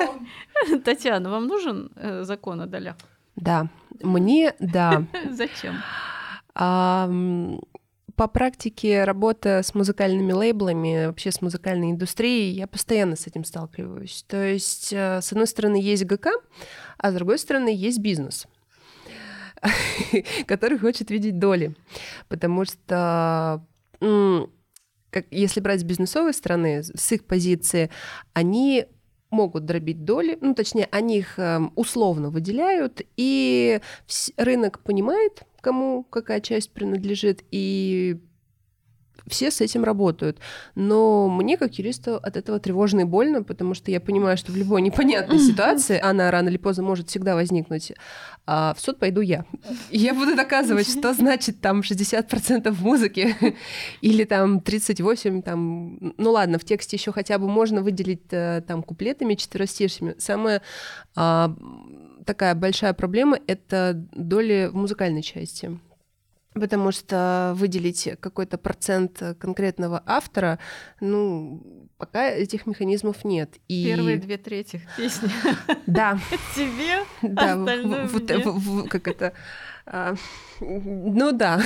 [0.84, 2.96] Татьяна, вам нужен э, закон о долях?
[3.36, 3.68] да,
[4.02, 5.04] мне да.
[5.30, 5.76] Зачем?
[8.16, 14.24] По практике работы с музыкальными лейблами, вообще с музыкальной индустрией, я постоянно с этим сталкиваюсь.
[14.26, 16.30] То есть, э, с одной стороны, есть ГК,
[16.96, 18.46] а с другой стороны, есть бизнес
[20.46, 21.74] который хочет видеть доли.
[22.28, 23.64] Потому что,
[24.00, 27.90] как, если брать с бизнесовой стороны, с их позиции,
[28.32, 28.86] они
[29.30, 33.80] могут дробить доли, ну, точнее, они их эм, условно выделяют, и
[34.36, 38.20] рынок понимает, кому какая часть принадлежит, и
[39.28, 40.38] все с этим работают.
[40.74, 44.56] Но мне, как юристу, от этого тревожно и больно, потому что я понимаю, что в
[44.56, 47.92] любой непонятной ситуации она рано или поздно может всегда возникнуть.
[48.46, 49.44] А в суд пойду я.
[49.90, 53.34] И я буду доказывать, что значит там 60% музыки
[54.00, 58.82] или там 38, там, ну ладно, в тексте еще хотя бы можно выделить э, там
[58.82, 60.14] куплетами, четверостишьями.
[60.18, 60.62] Самая
[61.16, 61.54] а,
[62.24, 65.78] такая большая проблема— это доли в музыкальной части.
[66.58, 70.58] Потому что выделить какой-то процент конкретного автора,
[71.00, 73.56] ну, пока этих механизмов нет.
[73.68, 73.86] И...
[73.86, 75.30] Первые две трети песни
[75.86, 76.18] Да,
[76.56, 79.32] тебе, да, вот, как это,
[79.86, 80.14] а,
[80.60, 81.60] ну да,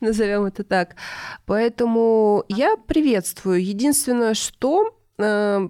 [0.00, 0.96] назовем это так.
[1.46, 3.62] Поэтому я приветствую.
[3.64, 5.68] Единственное, что э,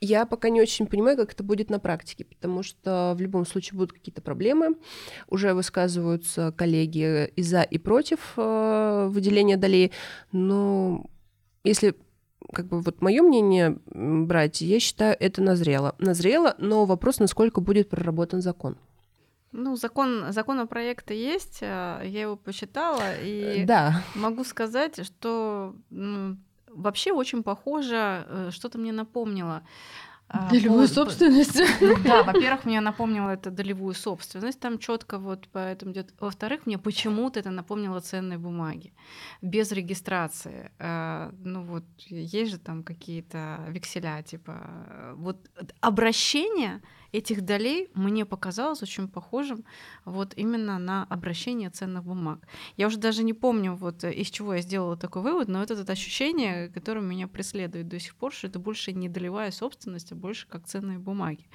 [0.00, 3.78] я пока не очень понимаю, как это будет на практике, потому что в любом случае
[3.78, 4.76] будут какие-то проблемы.
[5.28, 9.92] Уже высказываются коллеги и за, и против э, выделения долей.
[10.32, 11.06] Но
[11.64, 11.94] если
[12.52, 15.94] как бы вот мое мнение брать, я считаю, это назрело.
[15.98, 18.76] Назрело, но вопрос, насколько будет проработан закон.
[19.52, 26.44] Ну, закон, законопроекты есть, а, я его почитала, и Да, могу сказать, что м,
[26.76, 29.62] вообще очень похоже, э, что-то мне напомнило.
[30.28, 31.60] А, Долевую по- собственность.
[31.80, 36.12] Ну Да, во-первых, мне напомнило это долевую собственность, там четко вот поэтому идет.
[36.20, 38.92] Во-вторых, мне почему-то это напомнило ценные бумаги
[39.42, 40.70] без регистрации.
[40.80, 44.52] А, Ну вот есть же там какие-то векселя, типа
[44.88, 45.48] э, вот
[45.80, 46.82] обращение
[47.16, 49.64] этих долей мне показалось очень похожим
[50.04, 52.46] вот именно на обращение ценных бумаг.
[52.76, 55.74] Я уже даже не помню, вот э, из чего я сделала такой вывод, но это,
[55.74, 60.14] это ощущение, которое меня преследует до сих пор, что это больше не долевая собственность, а
[60.14, 61.46] больше как ценные бумаги.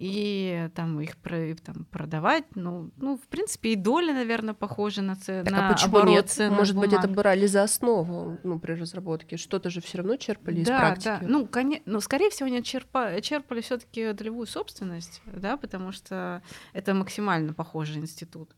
[0.00, 1.16] И там их
[1.62, 5.72] там, продавать, ну, ну, в принципе, и доля, наверное, похожа на, це- так на а
[5.72, 6.50] почему оборот нет?
[6.50, 7.16] Может быть, это бумаг.
[7.16, 9.36] брали за основу ну, при разработке.
[9.36, 11.18] Что-то же все равно черпали из да, практики.
[11.20, 11.82] Да, ну, коне...
[11.84, 13.20] ну, скорее всего, они черпа...
[13.20, 16.42] черпали все таки долевую собственность, да, потому что
[16.72, 18.56] это максимально похожий институт.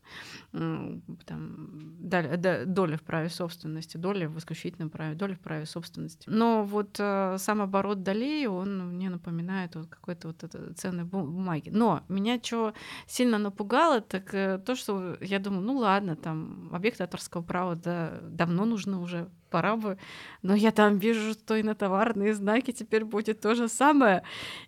[0.51, 6.29] Там, доля, в праве собственности, доля в исключительном праве, доля в праве собственности.
[6.29, 11.32] Но вот э, сам оборот долей, он мне напоминает вот какой-то вот это ценной бу-
[11.33, 11.69] бумаги.
[11.69, 12.73] Но меня что
[13.07, 18.19] сильно напугало, так э, то, что я думаю, ну ладно, там объекты авторского права да,
[18.21, 19.97] давно нужно уже пора бы.
[20.41, 24.23] Но я там вижу, что и на товарные знаки теперь будет то же самое.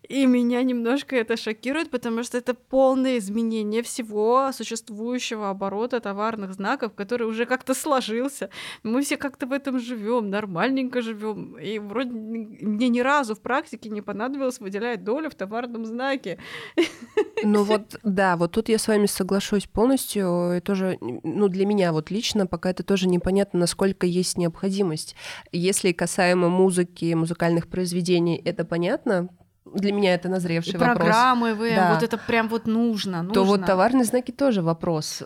[0.07, 6.93] И меня немножко это шокирует, потому что это полное изменение всего существующего оборота товарных знаков,
[6.93, 8.49] который уже как-то сложился.
[8.83, 11.57] Мы все как-то в этом живем, нормальненько живем.
[11.57, 16.37] И вроде мне ни разу в практике не понадобилось выделять долю в товарном знаке.
[17.43, 20.57] Ну вот, да, вот тут я с вами соглашусь полностью.
[20.57, 25.15] И тоже, ну для меня вот лично пока это тоже непонятно, насколько есть необходимость.
[25.51, 29.29] Если касаемо музыки, музыкальных произведений, это понятно,
[29.75, 30.97] для меня это назревший и вопрос.
[30.97, 31.93] программы вы, да.
[31.93, 33.33] вот это прям вот нужно, нужно.
[33.33, 35.23] То вот товарные знаки тоже вопрос.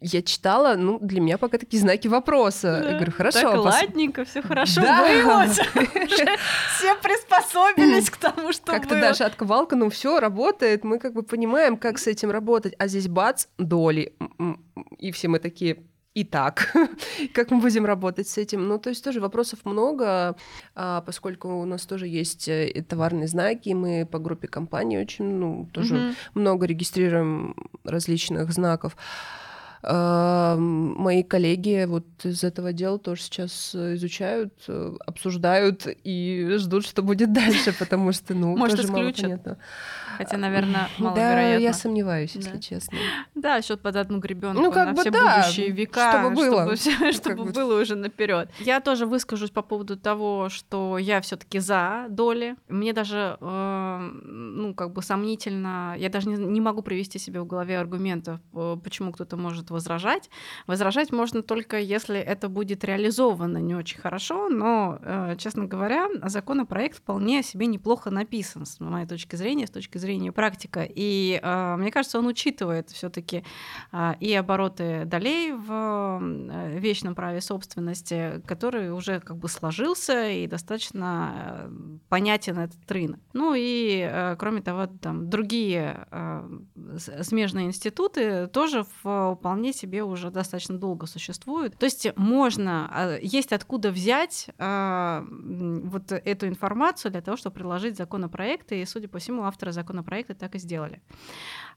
[0.00, 2.80] Я читала, ну, для меня пока такие знаки вопроса.
[2.82, 2.90] Да.
[2.90, 3.40] Я говорю, хорошо.
[3.40, 3.64] Так пос...
[3.64, 5.02] ладненько, все хорошо да.
[5.02, 5.46] было.
[6.76, 11.76] Все приспособились к тому, что Как-то даже отковалка, ну, все работает, мы как бы понимаем,
[11.76, 14.12] как с этим работать, а здесь бац, доли.
[14.98, 15.78] И все мы такие,
[16.18, 16.76] и так,
[17.34, 18.68] как мы будем работать с этим.
[18.68, 20.34] Ну, то есть тоже вопросов много,
[20.74, 25.68] а, поскольку у нас тоже есть э, товарные знаки, мы по группе компаний очень, ну,
[25.72, 26.14] тоже mm-hmm.
[26.34, 27.54] много регистрируем
[27.84, 28.96] различных знаков.
[29.82, 37.02] А, мои коллеги вот из этого дела тоже сейчас изучают, э, обсуждают и ждут, что
[37.02, 39.22] будет дальше, потому что, ну, Может, тоже исключат.
[39.22, 39.58] мало понятно.
[40.18, 41.58] Хотя, наверное, маловероятно.
[41.58, 42.58] Да, я сомневаюсь, если да.
[42.58, 42.98] честно.
[43.36, 46.76] Да, счет под одну гребенку ну, как на бы все да, будущие века, чтобы было,
[46.76, 47.52] чтобы, чтобы бы...
[47.52, 48.50] было уже наперед.
[48.58, 52.56] Я тоже выскажусь по поводу того, что я все-таки за доли.
[52.68, 57.46] Мне даже, э, ну, как бы сомнительно, я даже не, не могу привести себе в
[57.46, 60.30] голове аргументов, э, почему кто-то может возражать.
[60.66, 66.98] Возражать можно только, если это будет реализовано не очень хорошо, но, э, честно говоря, законопроект
[66.98, 70.86] вполне себе неплохо написан, с моей точки зрения, с точки зрения практика.
[70.88, 73.44] И э, мне кажется, он учитывает все-таки
[73.92, 80.46] э, и обороты долей в э, вечном праве собственности, который уже как бы сложился и
[80.46, 81.70] достаточно э,
[82.08, 83.20] понятен этот рынок.
[83.32, 86.48] Ну и, э, кроме того, там другие э,
[87.22, 91.76] смежные институты тоже вполне себе уже достаточно долго существуют.
[91.78, 98.84] То есть можно, есть откуда взять вот эту информацию для того, чтобы предложить законопроекты, и,
[98.86, 101.00] судя по всему, авторы законопроекта проекты так и сделали.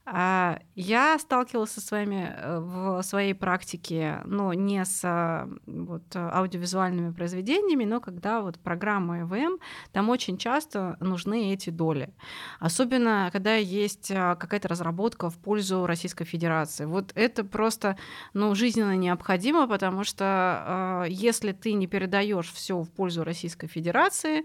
[0.04, 7.12] А, я сталкивалась со своими э, в своей практике, но не с а, вот, аудиовизуальными
[7.12, 9.58] произведениями, но когда вот программа ЭВМ,
[9.92, 12.12] там очень часто нужны эти доли.
[12.58, 16.84] Особенно, когда есть а, какая-то разработка в пользу Российской Федерации.
[16.84, 17.96] Вот это просто
[18.34, 24.44] ну, жизненно необходимо, потому что если ты не передаешь все в пользу Российской Федерации,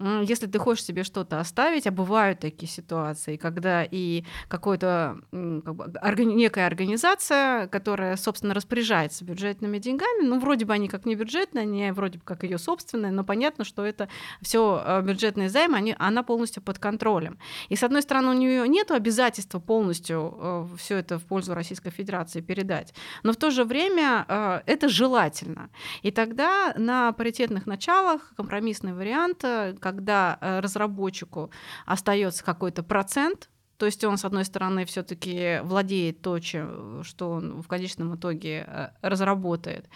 [0.00, 4.95] если ты хочешь себе что-то оставить, а бывают такие ситуации, когда и какой-то
[5.30, 10.22] как бы, некая организация, которая, собственно, распоряжается бюджетными деньгами.
[10.22, 13.64] Ну, вроде бы они как не бюджетные, они вроде бы как ее собственные, но понятно,
[13.64, 14.08] что это
[14.42, 17.38] все э, бюджетные займы, они, она полностью под контролем.
[17.68, 21.90] И, с одной стороны, у нее нет обязательства полностью э, все это в пользу Российской
[21.90, 25.70] Федерации передать, но в то же время э, это желательно.
[26.02, 29.44] И тогда на паритетных началах компромиссный вариант,
[29.80, 31.50] когда разработчику
[31.86, 33.48] остается какой-то процент
[33.78, 38.64] то есть он, с одной стороны, все-таки владеет то, чем, что он в конечном итоге
[38.66, 39.88] э, разработает,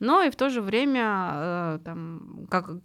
[0.00, 2.82] но и в то же время э, там, как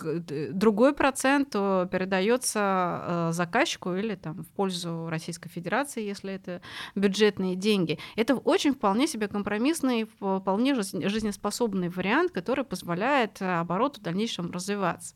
[0.55, 2.59] другой процент передается
[3.05, 6.61] э, заказчику или там, в пользу Российской Федерации, если это
[6.95, 7.99] бюджетные деньги.
[8.15, 15.15] Это очень вполне себе компромиссный, вполне жизнеспособный вариант, который позволяет обороту в дальнейшем развиваться.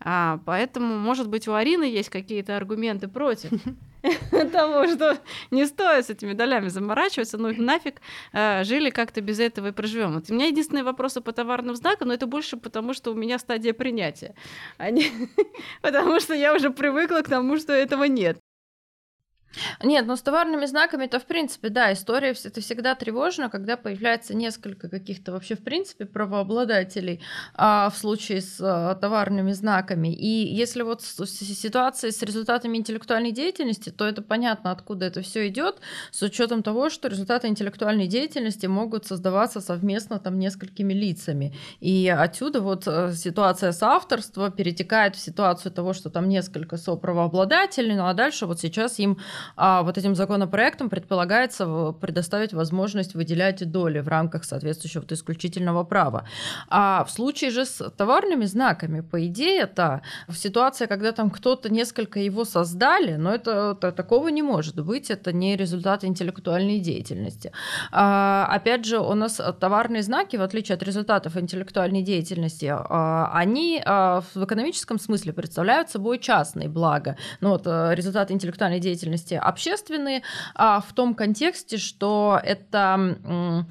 [0.00, 3.50] А, поэтому, может быть, у Арины есть какие-то аргументы против.
[4.52, 5.18] того, что
[5.50, 8.00] не стоит с этими долями заморачиваться, ну нафиг
[8.32, 10.14] э, жили как-то без этого и проживем.
[10.14, 13.38] Вот у меня единственные вопросы по товарным знакам, но это больше потому, что у меня
[13.38, 14.34] стадия принятия,
[14.78, 15.06] а не
[15.82, 18.38] потому что я уже привыкла к тому, что этого нет.
[19.82, 24.34] Нет, ну с товарными знаками это в принципе, да, история это всегда тревожно, когда появляется
[24.34, 27.20] несколько каких-то вообще в принципе правообладателей
[27.54, 30.14] а, в случае с а, товарными знаками.
[30.14, 35.80] И если вот ситуация с результатами интеллектуальной деятельности, то это понятно, откуда это все идет,
[36.12, 41.56] с учетом того, что результаты интеллектуальной деятельности могут создаваться совместно там несколькими лицами.
[41.80, 47.96] И отсюда вот э, ситуация с авторством перетекает в ситуацию того, что там несколько соправообладателей,
[47.96, 49.18] ну а дальше вот сейчас им
[49.56, 56.24] а вот этим законопроектом предполагается предоставить возможность выделять доли в рамках соответствующего вот исключительного права.
[56.68, 61.72] А в случае же с товарными знаками, по идее, это в ситуации, когда там кто-то
[61.72, 67.52] несколько его создали, но это, это такого не может быть, это не результат интеллектуальной деятельности.
[67.92, 73.82] А, опять же, у нас товарные знаки, в отличие от результатов интеллектуальной деятельности, а, они
[73.84, 77.16] а, в экономическом смысле представляют собой частные блага.
[77.40, 80.22] Ну вот э, результаты интеллектуальной деятельности общественные,
[80.54, 83.66] а в том контексте, что это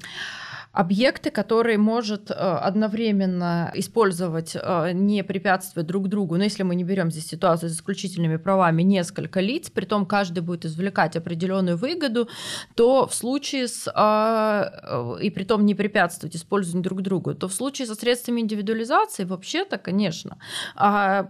[0.80, 6.84] объекты, которые может э, одновременно использовать, э, не препятствуя друг другу, но если мы не
[6.84, 12.28] берем здесь ситуацию с исключительными правами несколько лиц, при том каждый будет извлекать определенную выгоду,
[12.74, 17.52] то в случае с, э, и при том не препятствовать использованию друг другу, то в
[17.52, 20.38] случае со средствами индивидуализации вообще-то, конечно,
[20.76, 21.26] а,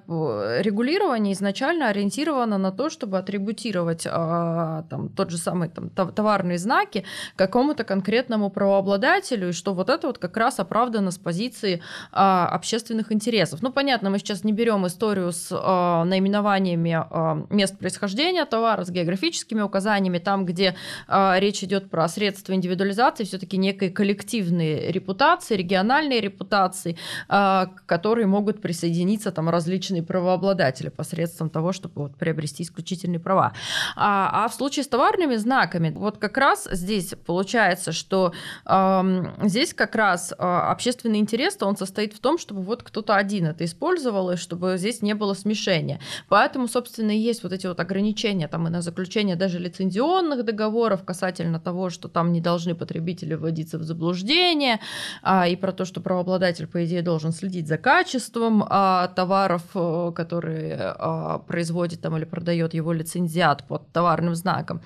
[0.61, 7.05] регулирование изначально ориентировано на то, чтобы атрибутировать там, тот же самый там, товарные знаки
[7.36, 11.82] какому-то конкретному правообладателю, и что вот это вот как раз оправдано с позиции
[12.12, 13.62] а, общественных интересов.
[13.62, 18.91] Ну, понятно, мы сейчас не берем историю с а, наименованиями а, мест происхождения товара, с
[18.91, 20.76] географическими указаниями, там, где
[21.09, 26.97] а, речь идет про средства индивидуализации, все-таки некой коллективные репутации, региональные репутации,
[27.28, 33.53] а, к которой могут присоединиться там различные правообладатели посредством того, чтобы вот, приобрести исключительные права.
[33.97, 38.32] А, а в случае с товарными знаками, вот как раз здесь получается, что
[38.66, 43.47] э, здесь как раз а, общественный интерес, он состоит в том, чтобы вот кто-то один
[43.47, 46.01] это использовал, и чтобы здесь не было смешения.
[46.29, 51.05] Поэтому, собственно, и есть вот эти вот ограничения там и на заключение даже лицензионных договоров
[51.05, 54.81] касательно того, что там не должны потребители вводиться в заблуждение,
[55.23, 60.12] а, и про то, что правообладатель, по идее, должен следить за качеством а, товаров, э,
[60.14, 60.95] которые
[61.47, 64.81] производит там или продает его лицензиат под товарным знаком.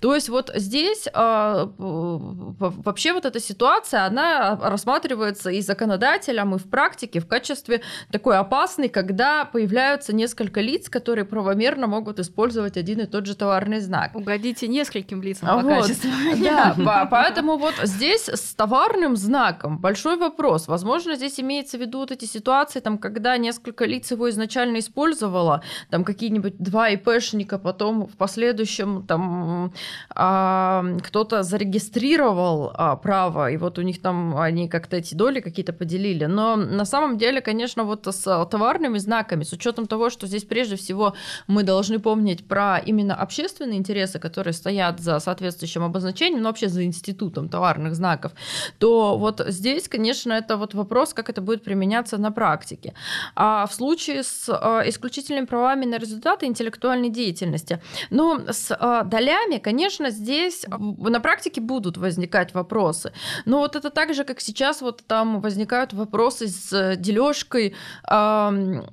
[0.00, 6.68] То есть вот здесь вообще вот эта ситуация ситуация, она рассматривается и законодателем, и в
[6.68, 13.06] практике в качестве такой опасной, когда появляются несколько лиц, которые правомерно могут использовать один и
[13.06, 14.14] тот же товарный знак.
[14.14, 15.82] Угодите нескольким лицам по вот.
[15.82, 16.10] качеству.
[16.38, 20.68] Да, поэтому вот здесь с товарным знаком большой вопрос.
[20.68, 25.62] Возможно, здесь имеется в виду вот эти ситуации, там, когда несколько лиц его изначально использовало,
[25.90, 29.72] там какие-нибудь два ИПшника, потом в последующем там
[30.14, 35.72] а, кто-то зарегистрировал а, право, и вот у них там они как-то эти доли какие-то
[35.72, 36.26] поделили.
[36.26, 40.74] Но на самом деле, конечно, вот с товарными знаками, с учетом того, что здесь прежде
[40.74, 41.14] всего
[41.46, 46.84] мы должны помнить про именно общественные интересы, которые стоят за соответствующим обозначением, но вообще за
[46.84, 48.32] институтом товарных знаков,
[48.78, 52.94] то вот здесь, конечно, это вот вопрос, как это будет применяться на практике.
[53.36, 59.58] А в случае с а, исключительными правами на результаты интеллектуальной деятельности, ну, с а, долями,
[59.58, 63.12] конечно, здесь на практике будут возникать вопросы.
[63.44, 67.72] Но вот это так же, как сейчас вот там возникают вопросы с э, дележкой э,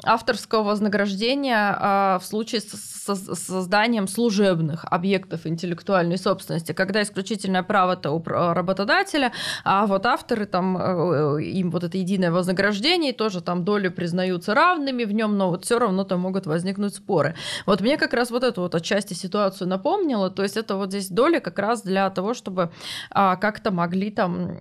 [0.03, 7.63] авторского вознаграждения э, в случае с, с, с созданием служебных объектов интеллектуальной собственности, когда исключительное
[7.63, 9.32] право-то у работодателя,
[9.63, 15.03] а вот авторы там, э, им вот это единое вознаграждение, тоже там доли признаются равными
[15.03, 17.36] в нем, но вот все равно там могут возникнуть споры.
[17.65, 21.09] Вот мне как раз вот эту вот отчасти ситуацию напомнила, то есть это вот здесь
[21.09, 22.72] доли как раз для того, чтобы
[23.11, 24.57] а, как-то могли там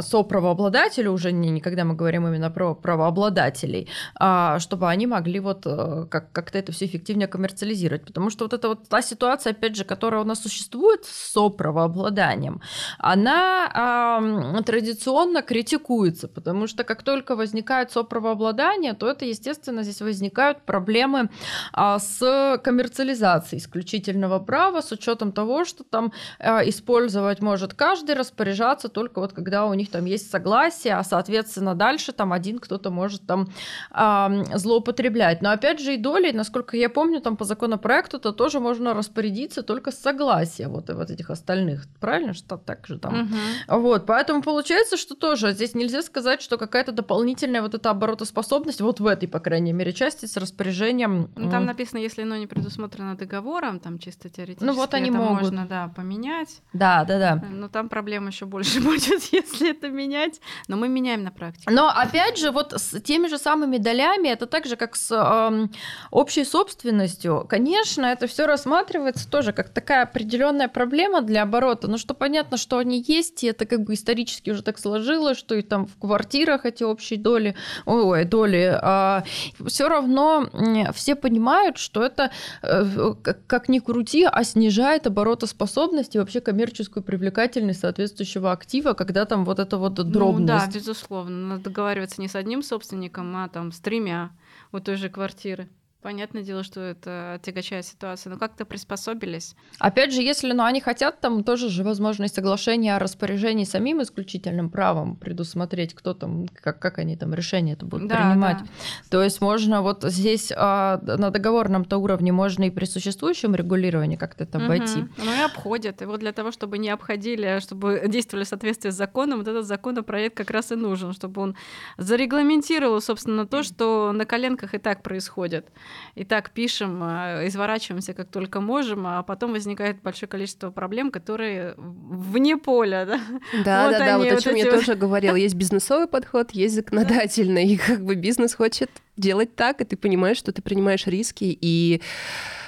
[0.00, 5.66] соправообладателю, уже не, не когда мы говорим именно про правообладателей, а чтобы они могли вот
[5.66, 8.04] э, как, как-то это все эффективнее коммерциализировать.
[8.04, 12.60] Потому что вот эта вот та ситуация, опять же, которая у нас существует с соправообладанием,
[12.98, 14.20] она
[14.58, 21.30] э, традиционно критикуется, потому что как только возникает соправообладание, то это, естественно, здесь возникают проблемы
[21.76, 28.88] э, с коммерциализацией исключительного права, с учетом того, что там э, использовать может каждый, распоряжаться
[28.88, 32.90] только только вот когда у них там есть согласие, а соответственно дальше там один кто-то
[32.90, 33.48] может там
[33.92, 35.42] э, злоупотреблять.
[35.42, 39.62] Но опять же и долей, насколько я помню, там по законопроекту то тоже можно распорядиться
[39.62, 41.86] только с согласия вот, вот этих остальных.
[42.00, 42.34] Правильно?
[42.34, 43.22] Что так же там.
[43.22, 43.80] Угу.
[43.80, 49.00] Вот, поэтому получается, что тоже здесь нельзя сказать, что какая-то дополнительная вот эта оборотоспособность вот
[49.00, 51.30] в этой, по крайней мере, части с распоряжением.
[51.36, 55.18] Ну, там написано, если оно не предусмотрено договором, там чисто теоретически ну, вот они это
[55.18, 55.40] могут.
[55.42, 56.62] можно, да, поменять.
[56.72, 57.44] Да, да, да.
[57.50, 60.40] Но там проблема еще больше будет будет, если это менять.
[60.68, 61.70] Но мы меняем на практике.
[61.70, 65.68] Но опять же, вот с теми же самыми долями, это так же, как с э,
[66.10, 67.46] общей собственностью.
[67.48, 71.88] Конечно, это все рассматривается тоже как такая определенная проблема для оборота.
[71.88, 75.54] Но что понятно, что они есть, и это как бы исторически уже так сложилось, что
[75.54, 77.54] и там в квартирах эти общие доли,
[77.86, 79.22] ой, доли, э,
[79.66, 80.48] все равно
[80.94, 82.30] все понимают, что это
[82.62, 83.14] э,
[83.46, 89.58] как ни крути, а снижает оборотоспособность и вообще коммерческую привлекательность соответствующего актива, когда там вот
[89.58, 90.40] это вот дробность.
[90.40, 91.48] Ну, да, безусловно.
[91.48, 94.30] Надо договариваться не с одним собственником, а там с тремя
[94.72, 95.70] у той же квартиры.
[96.02, 99.54] Понятное дело, что это отягощает ситуацию, но как-то приспособились.
[99.78, 104.70] Опять же, если ну, они хотят, там тоже же возможность соглашения о распоряжении самим исключительным
[104.70, 108.58] правом предусмотреть, кто там, как, как они там решение это будут да, принимать.
[108.60, 108.66] Да.
[109.10, 114.44] То есть можно вот здесь а, на договорном-то уровне можно и при существующем регулировании как-то
[114.44, 115.00] это обойти.
[115.00, 115.08] Угу.
[115.18, 116.00] Ну и обходят.
[116.00, 119.48] И вот для того, чтобы не обходили, а чтобы действовали в соответствии с законом, вот
[119.48, 121.56] этот законопроект как раз и нужен, чтобы он
[121.98, 125.66] зарегламентировал, собственно, то, что на коленках и так происходит
[126.14, 131.74] и так пишем, а, изворачиваемся как только можем, а потом возникает большое количество проблем, которые
[131.76, 133.20] вне поля, да?
[133.64, 134.74] Да, вот да, да, вот о чем вот я вот...
[134.74, 135.36] тоже говорила.
[135.36, 140.38] Есть бизнесовый подход, есть законодательный, и как бы бизнес хочет делать так, и ты понимаешь,
[140.38, 142.00] что ты принимаешь риски и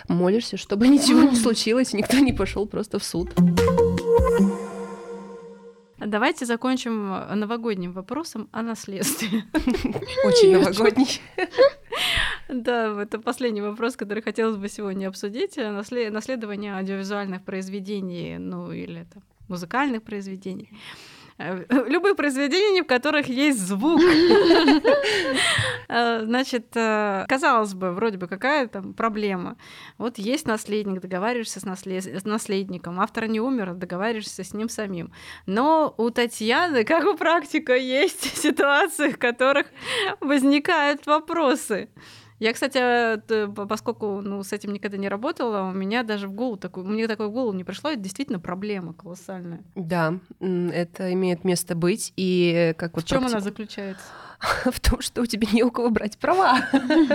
[0.09, 3.31] молишься, чтобы ничего не случилось, и никто не пошел просто в суд.
[6.05, 9.45] Давайте закончим новогодним вопросом о наследстве.
[10.25, 11.21] Очень новогодний.
[12.49, 15.57] Да, это последний вопрос, который хотелось бы сегодня обсудить.
[15.57, 20.71] Наследование аудиовизуальных произведений, ну или это музыкальных произведений.
[21.39, 24.01] Э, любые произведения, в которых есть звук.
[25.95, 29.59] Э, значит, э, казалось бы, вроде бы какая там проблема.
[29.99, 35.13] Вот есть наследник, договариваешься с наследником, автор не умер, договариваешься с ним самим.
[35.45, 39.67] Но у Татьяны, как у практика, есть ситуации, в которых
[40.21, 41.91] возникают вопросы.
[42.43, 43.21] Я, кстати,
[43.69, 47.29] поскольку ну, с этим никогда не работала, у меня даже в голову такой, мне такое
[47.29, 49.63] в голову не пришло, это действительно проблема колоссальная.
[49.77, 53.37] Да, это имеет место быть, и как вот в чем практику...
[53.37, 54.03] она заключается?
[54.65, 56.69] в том, что у тебя не у кого брать права.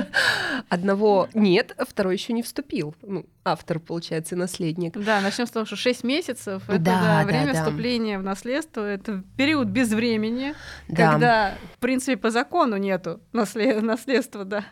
[0.70, 2.96] Одного нет, а второй еще не вступил.
[3.02, 4.94] Ну, автор, получается, наследник.
[4.94, 8.82] Да, начнем с того, что 6 месяцев это да, да, время да, вступления в наследство,
[8.82, 10.54] это период без времени,
[10.88, 11.12] да.
[11.12, 13.82] когда, в принципе, по закону нету наслед...
[13.82, 14.66] наследства, да.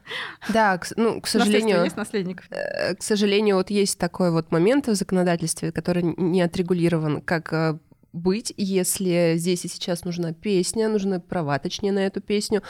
[0.49, 1.84] Да, к, ну, к сожалению...
[1.84, 2.44] есть наследник.
[2.49, 7.77] Э, к сожалению, вот есть такой вот момент в законодательстве, который не отрегулирован, как э,
[8.16, 12.64] быть, если здесь и сейчас нужна песня, нужны права, точнее, на эту песню,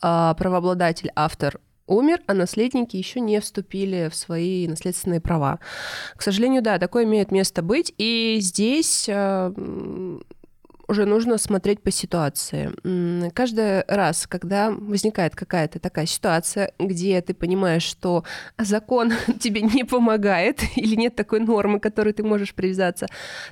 [0.00, 5.58] а правообладатель, автор умер, а наследники еще не вступили в свои наследственные права.
[6.16, 9.52] К сожалению, да, такое имеет место быть, и здесь а,
[10.88, 12.72] уже нужно смотреть по ситуации.
[13.34, 18.24] Каждый раз, когда возникает какая-то такая ситуация, где ты понимаешь, что
[18.56, 23.06] закон тебе не помогает или нет такой нормы, к которой ты можешь привязаться,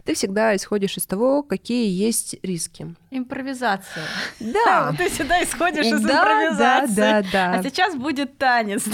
[0.04, 2.94] ты всегда исходишь из того, какие есть риски.
[3.10, 4.04] Импровизация.
[4.40, 4.94] Да.
[4.98, 6.94] Ты всегда исходишь из да, импровизации.
[6.96, 7.58] Да, да, да.
[7.58, 8.84] А сейчас будет танец.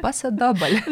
[0.00, 0.82] Пасадабль.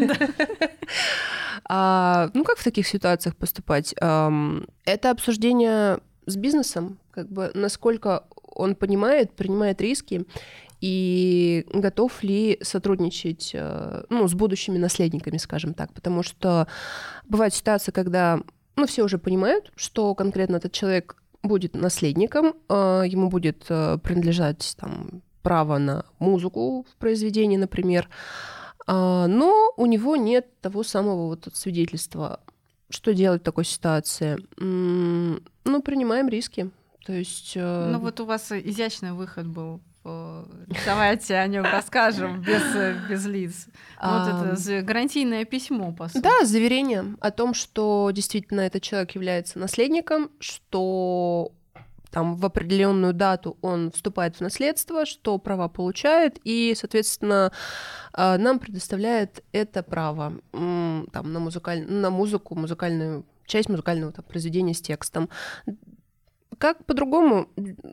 [1.64, 3.94] А, ну, как в таких ситуациях поступать?
[3.94, 8.24] Это обсуждение с бизнесом, как бы насколько
[8.54, 10.26] он понимает, принимает риски
[10.80, 15.92] и готов ли сотрудничать э, ну, с будущими наследниками, скажем так.
[15.92, 16.66] Потому что
[17.28, 18.40] бывает ситуация, когда
[18.76, 24.74] ну, все уже понимают, что конкретно этот человек будет наследником, э, ему будет э, принадлежать
[24.78, 28.08] там, право на музыку в произведении, например,
[28.88, 32.40] но у него нет того самого вот свидетельства
[32.92, 34.38] что делать в такой ситуации?
[34.58, 36.70] Ну, принимаем риски.
[37.04, 37.52] То есть...
[37.56, 39.80] Э, ну, вот у вас изящный выход был
[40.84, 42.62] Давайте о нем расскажем без,
[43.08, 43.66] без лиц.
[44.02, 46.22] Вот это гарантийное письмо, по сути.
[46.22, 51.52] Да, заверение о том, что действительно этот человек является наследником, что
[52.12, 57.52] там в определенную дату он вступает в наследство, что права получает, и, соответственно,
[58.12, 61.90] а, нам предоставляет это право там, на, музыкаль...
[61.90, 65.30] на музыку, музыкальную часть музыкального там, произведения с текстом.
[66.58, 67.48] Как по-другому,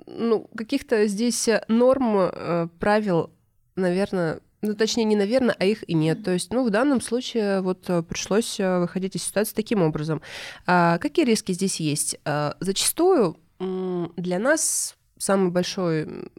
[0.06, 3.32] ну, каких-то здесь норм, э, правил,
[3.76, 6.24] наверное, ну, точнее, не наверное, а их и нет.
[6.24, 10.22] То есть, ну, в данном случае вот э, пришлось э, выходить из ситуации таким образом.
[10.68, 12.20] А какие риски здесь есть?
[12.26, 16.30] А, зачастую для нас самый большой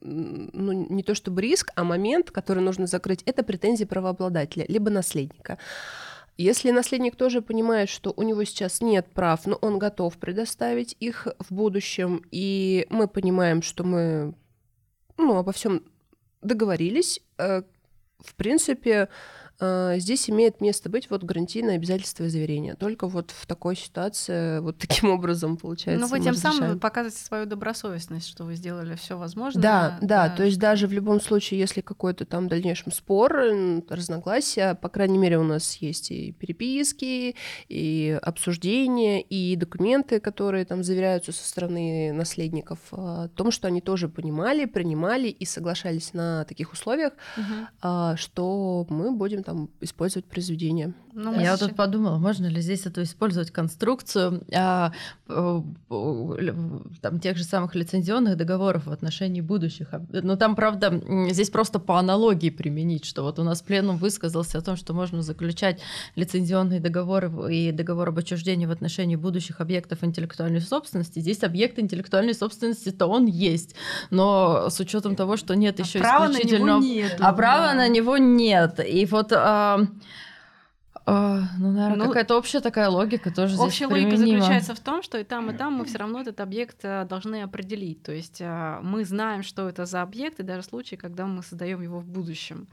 [0.00, 5.58] ну, не то чтобы риск, а момент, который нужно закрыть, это претензии правообладателя, либо наследника.
[6.36, 11.28] Если наследник тоже понимает, что у него сейчас нет прав, но он готов предоставить их
[11.38, 14.34] в будущем, и мы понимаем, что мы
[15.18, 15.84] ну, обо всем
[16.40, 17.62] договорились, э,
[18.20, 19.10] в принципе,
[19.60, 22.74] здесь имеет место быть вот гарантийное обязательство и заверение.
[22.74, 26.04] Только вот в такой ситуации вот таким образом получается.
[26.04, 29.62] Ну вы тем самым показываете свою добросовестность, что вы сделали все возможное.
[29.62, 33.32] Да, да, да, то есть даже в любом случае, если какой-то там дальнейшем спор,
[33.88, 37.36] разногласия, по крайней мере, у нас есть и переписки,
[37.68, 44.08] и обсуждения, и документы, которые там заверяются со стороны наследников, о том, что они тоже
[44.08, 48.16] понимали, принимали и соглашались на таких условиях, угу.
[48.16, 50.94] что мы будем там использовать произведение.
[51.12, 54.92] Ну, Я вот тут подумала, можно ли здесь эту использовать конструкцию а,
[55.26, 59.88] там, тех же самых лицензионных договоров в отношении будущих.
[59.90, 64.58] Но ну, там, правда, здесь просто по аналогии применить, что вот у нас пленум высказался
[64.58, 65.80] о том, что можно заключать
[66.14, 71.18] лицензионные договоры и договор об отчуждении в отношении будущих объектов интеллектуальной собственности.
[71.18, 73.74] Здесь объект интеллектуальной собственности-то он есть,
[74.10, 76.60] но с учетом того, что нет а еще исключительно...
[76.60, 77.32] На него нет, а да.
[77.32, 78.78] права на него нет.
[78.86, 79.32] И вот...
[79.42, 79.80] А,
[81.06, 85.02] а, ну, наверное, ну, какая-то общая такая логика тоже здесь Общая логика заключается в том,
[85.02, 88.02] что и там, и там мы все равно этот объект э, должны определить.
[88.02, 91.42] То есть э, мы знаем, что это за объект, и даже в случае, когда мы
[91.42, 92.68] создаем его в будущем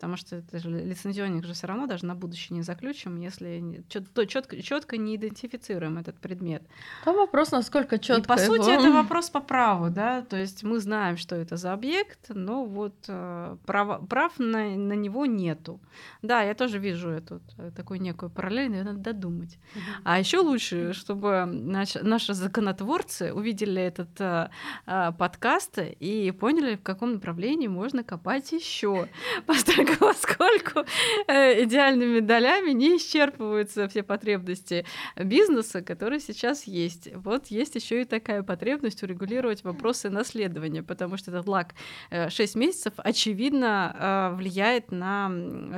[0.00, 4.62] потому что это же лицензионник же все равно даже на будущее не заключим, если четко,
[4.62, 6.62] четко не идентифицируем этот предмет.
[7.04, 8.22] Там вопрос, насколько четко.
[8.22, 8.54] И по его...
[8.54, 12.64] сути это вопрос по праву, да, то есть мы знаем, что это за объект, но
[12.64, 15.80] вот э, прав, прав на, на него нету.
[16.22, 19.58] Да, я тоже вижу эту э, такую некую параллель, надо додумать.
[19.74, 19.82] Угу.
[20.04, 24.48] А еще лучше, чтобы наш, наши законотворцы увидели этот э,
[24.86, 29.08] э, подкаст и поняли, в каком направлении можно копать еще.
[29.46, 30.84] Поскольку поскольку
[31.26, 34.84] э, идеальными долями не исчерпываются все потребности
[35.16, 37.08] бизнеса, которые сейчас есть.
[37.14, 41.74] Вот есть еще и такая потребность урегулировать вопросы наследования, потому что этот лак
[42.10, 45.30] 6 э, месяцев, очевидно, э, влияет на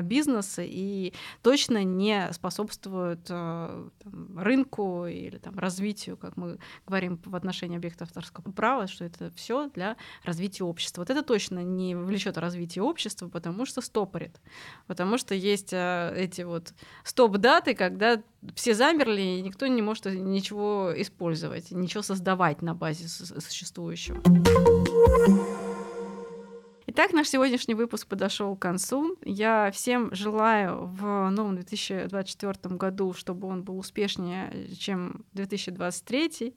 [0.02, 1.12] бизнес и
[1.42, 3.92] точно не способствует там,
[4.36, 9.68] рынку или там, развитию, как мы говорим в отношении объекта авторского права, что это все
[9.74, 11.02] для развития общества.
[11.02, 14.40] Вот это точно не влечет развитие общества, потому что стопорит.
[14.86, 16.72] Потому что есть э, эти вот
[17.04, 18.22] стоп-даты, когда
[18.54, 24.20] все замерли, и никто не может ничего использовать, ничего создавать на базе существующего.
[26.94, 29.16] Итак, наш сегодняшний выпуск подошел к концу.
[29.24, 36.54] Я всем желаю в новом 2024 году, чтобы он был успешнее, чем 2023.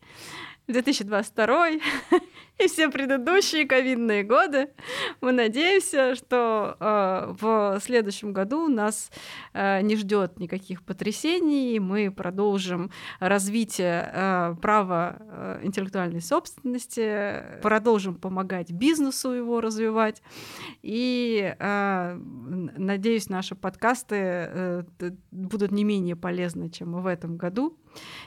[0.67, 1.69] 2022
[2.57, 4.69] и все предыдущие ковидные годы.
[5.21, 9.11] Мы надеемся, что э, в следующем году нас
[9.53, 18.71] э, не ждет никаких потрясений, мы продолжим развитие э, права э, интеллектуальной собственности, продолжим помогать
[18.71, 20.21] бизнесу его развивать.
[20.81, 22.19] И э,
[22.77, 24.83] надеюсь, наши подкасты э,
[25.31, 27.77] будут не менее полезны, чем в этом году.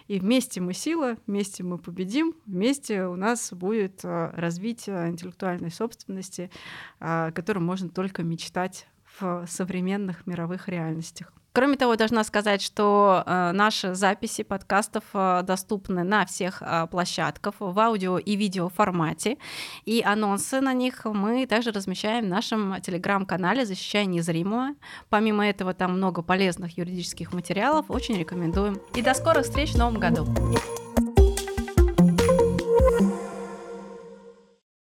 [0.07, 6.51] И вместе мы сила, вместе мы победим, вместе у нас будет э, развитие интеллектуальной собственности,
[7.01, 8.87] о котором можно только мечтать
[9.19, 11.33] в современных мировых реальностях.
[11.59, 17.57] Кроме того, должна сказать, что э, наши записи подкастов э, доступны на всех э, площадках
[17.59, 19.39] в аудио и видео формате,
[19.85, 24.77] и анонсы на них мы также размещаем в нашем телеграм-канале «Защищая незримого».
[25.09, 28.81] Помимо этого, там много полезных юридических материалов, очень рекомендуем.
[28.95, 30.29] И до скорых встреч в новом году!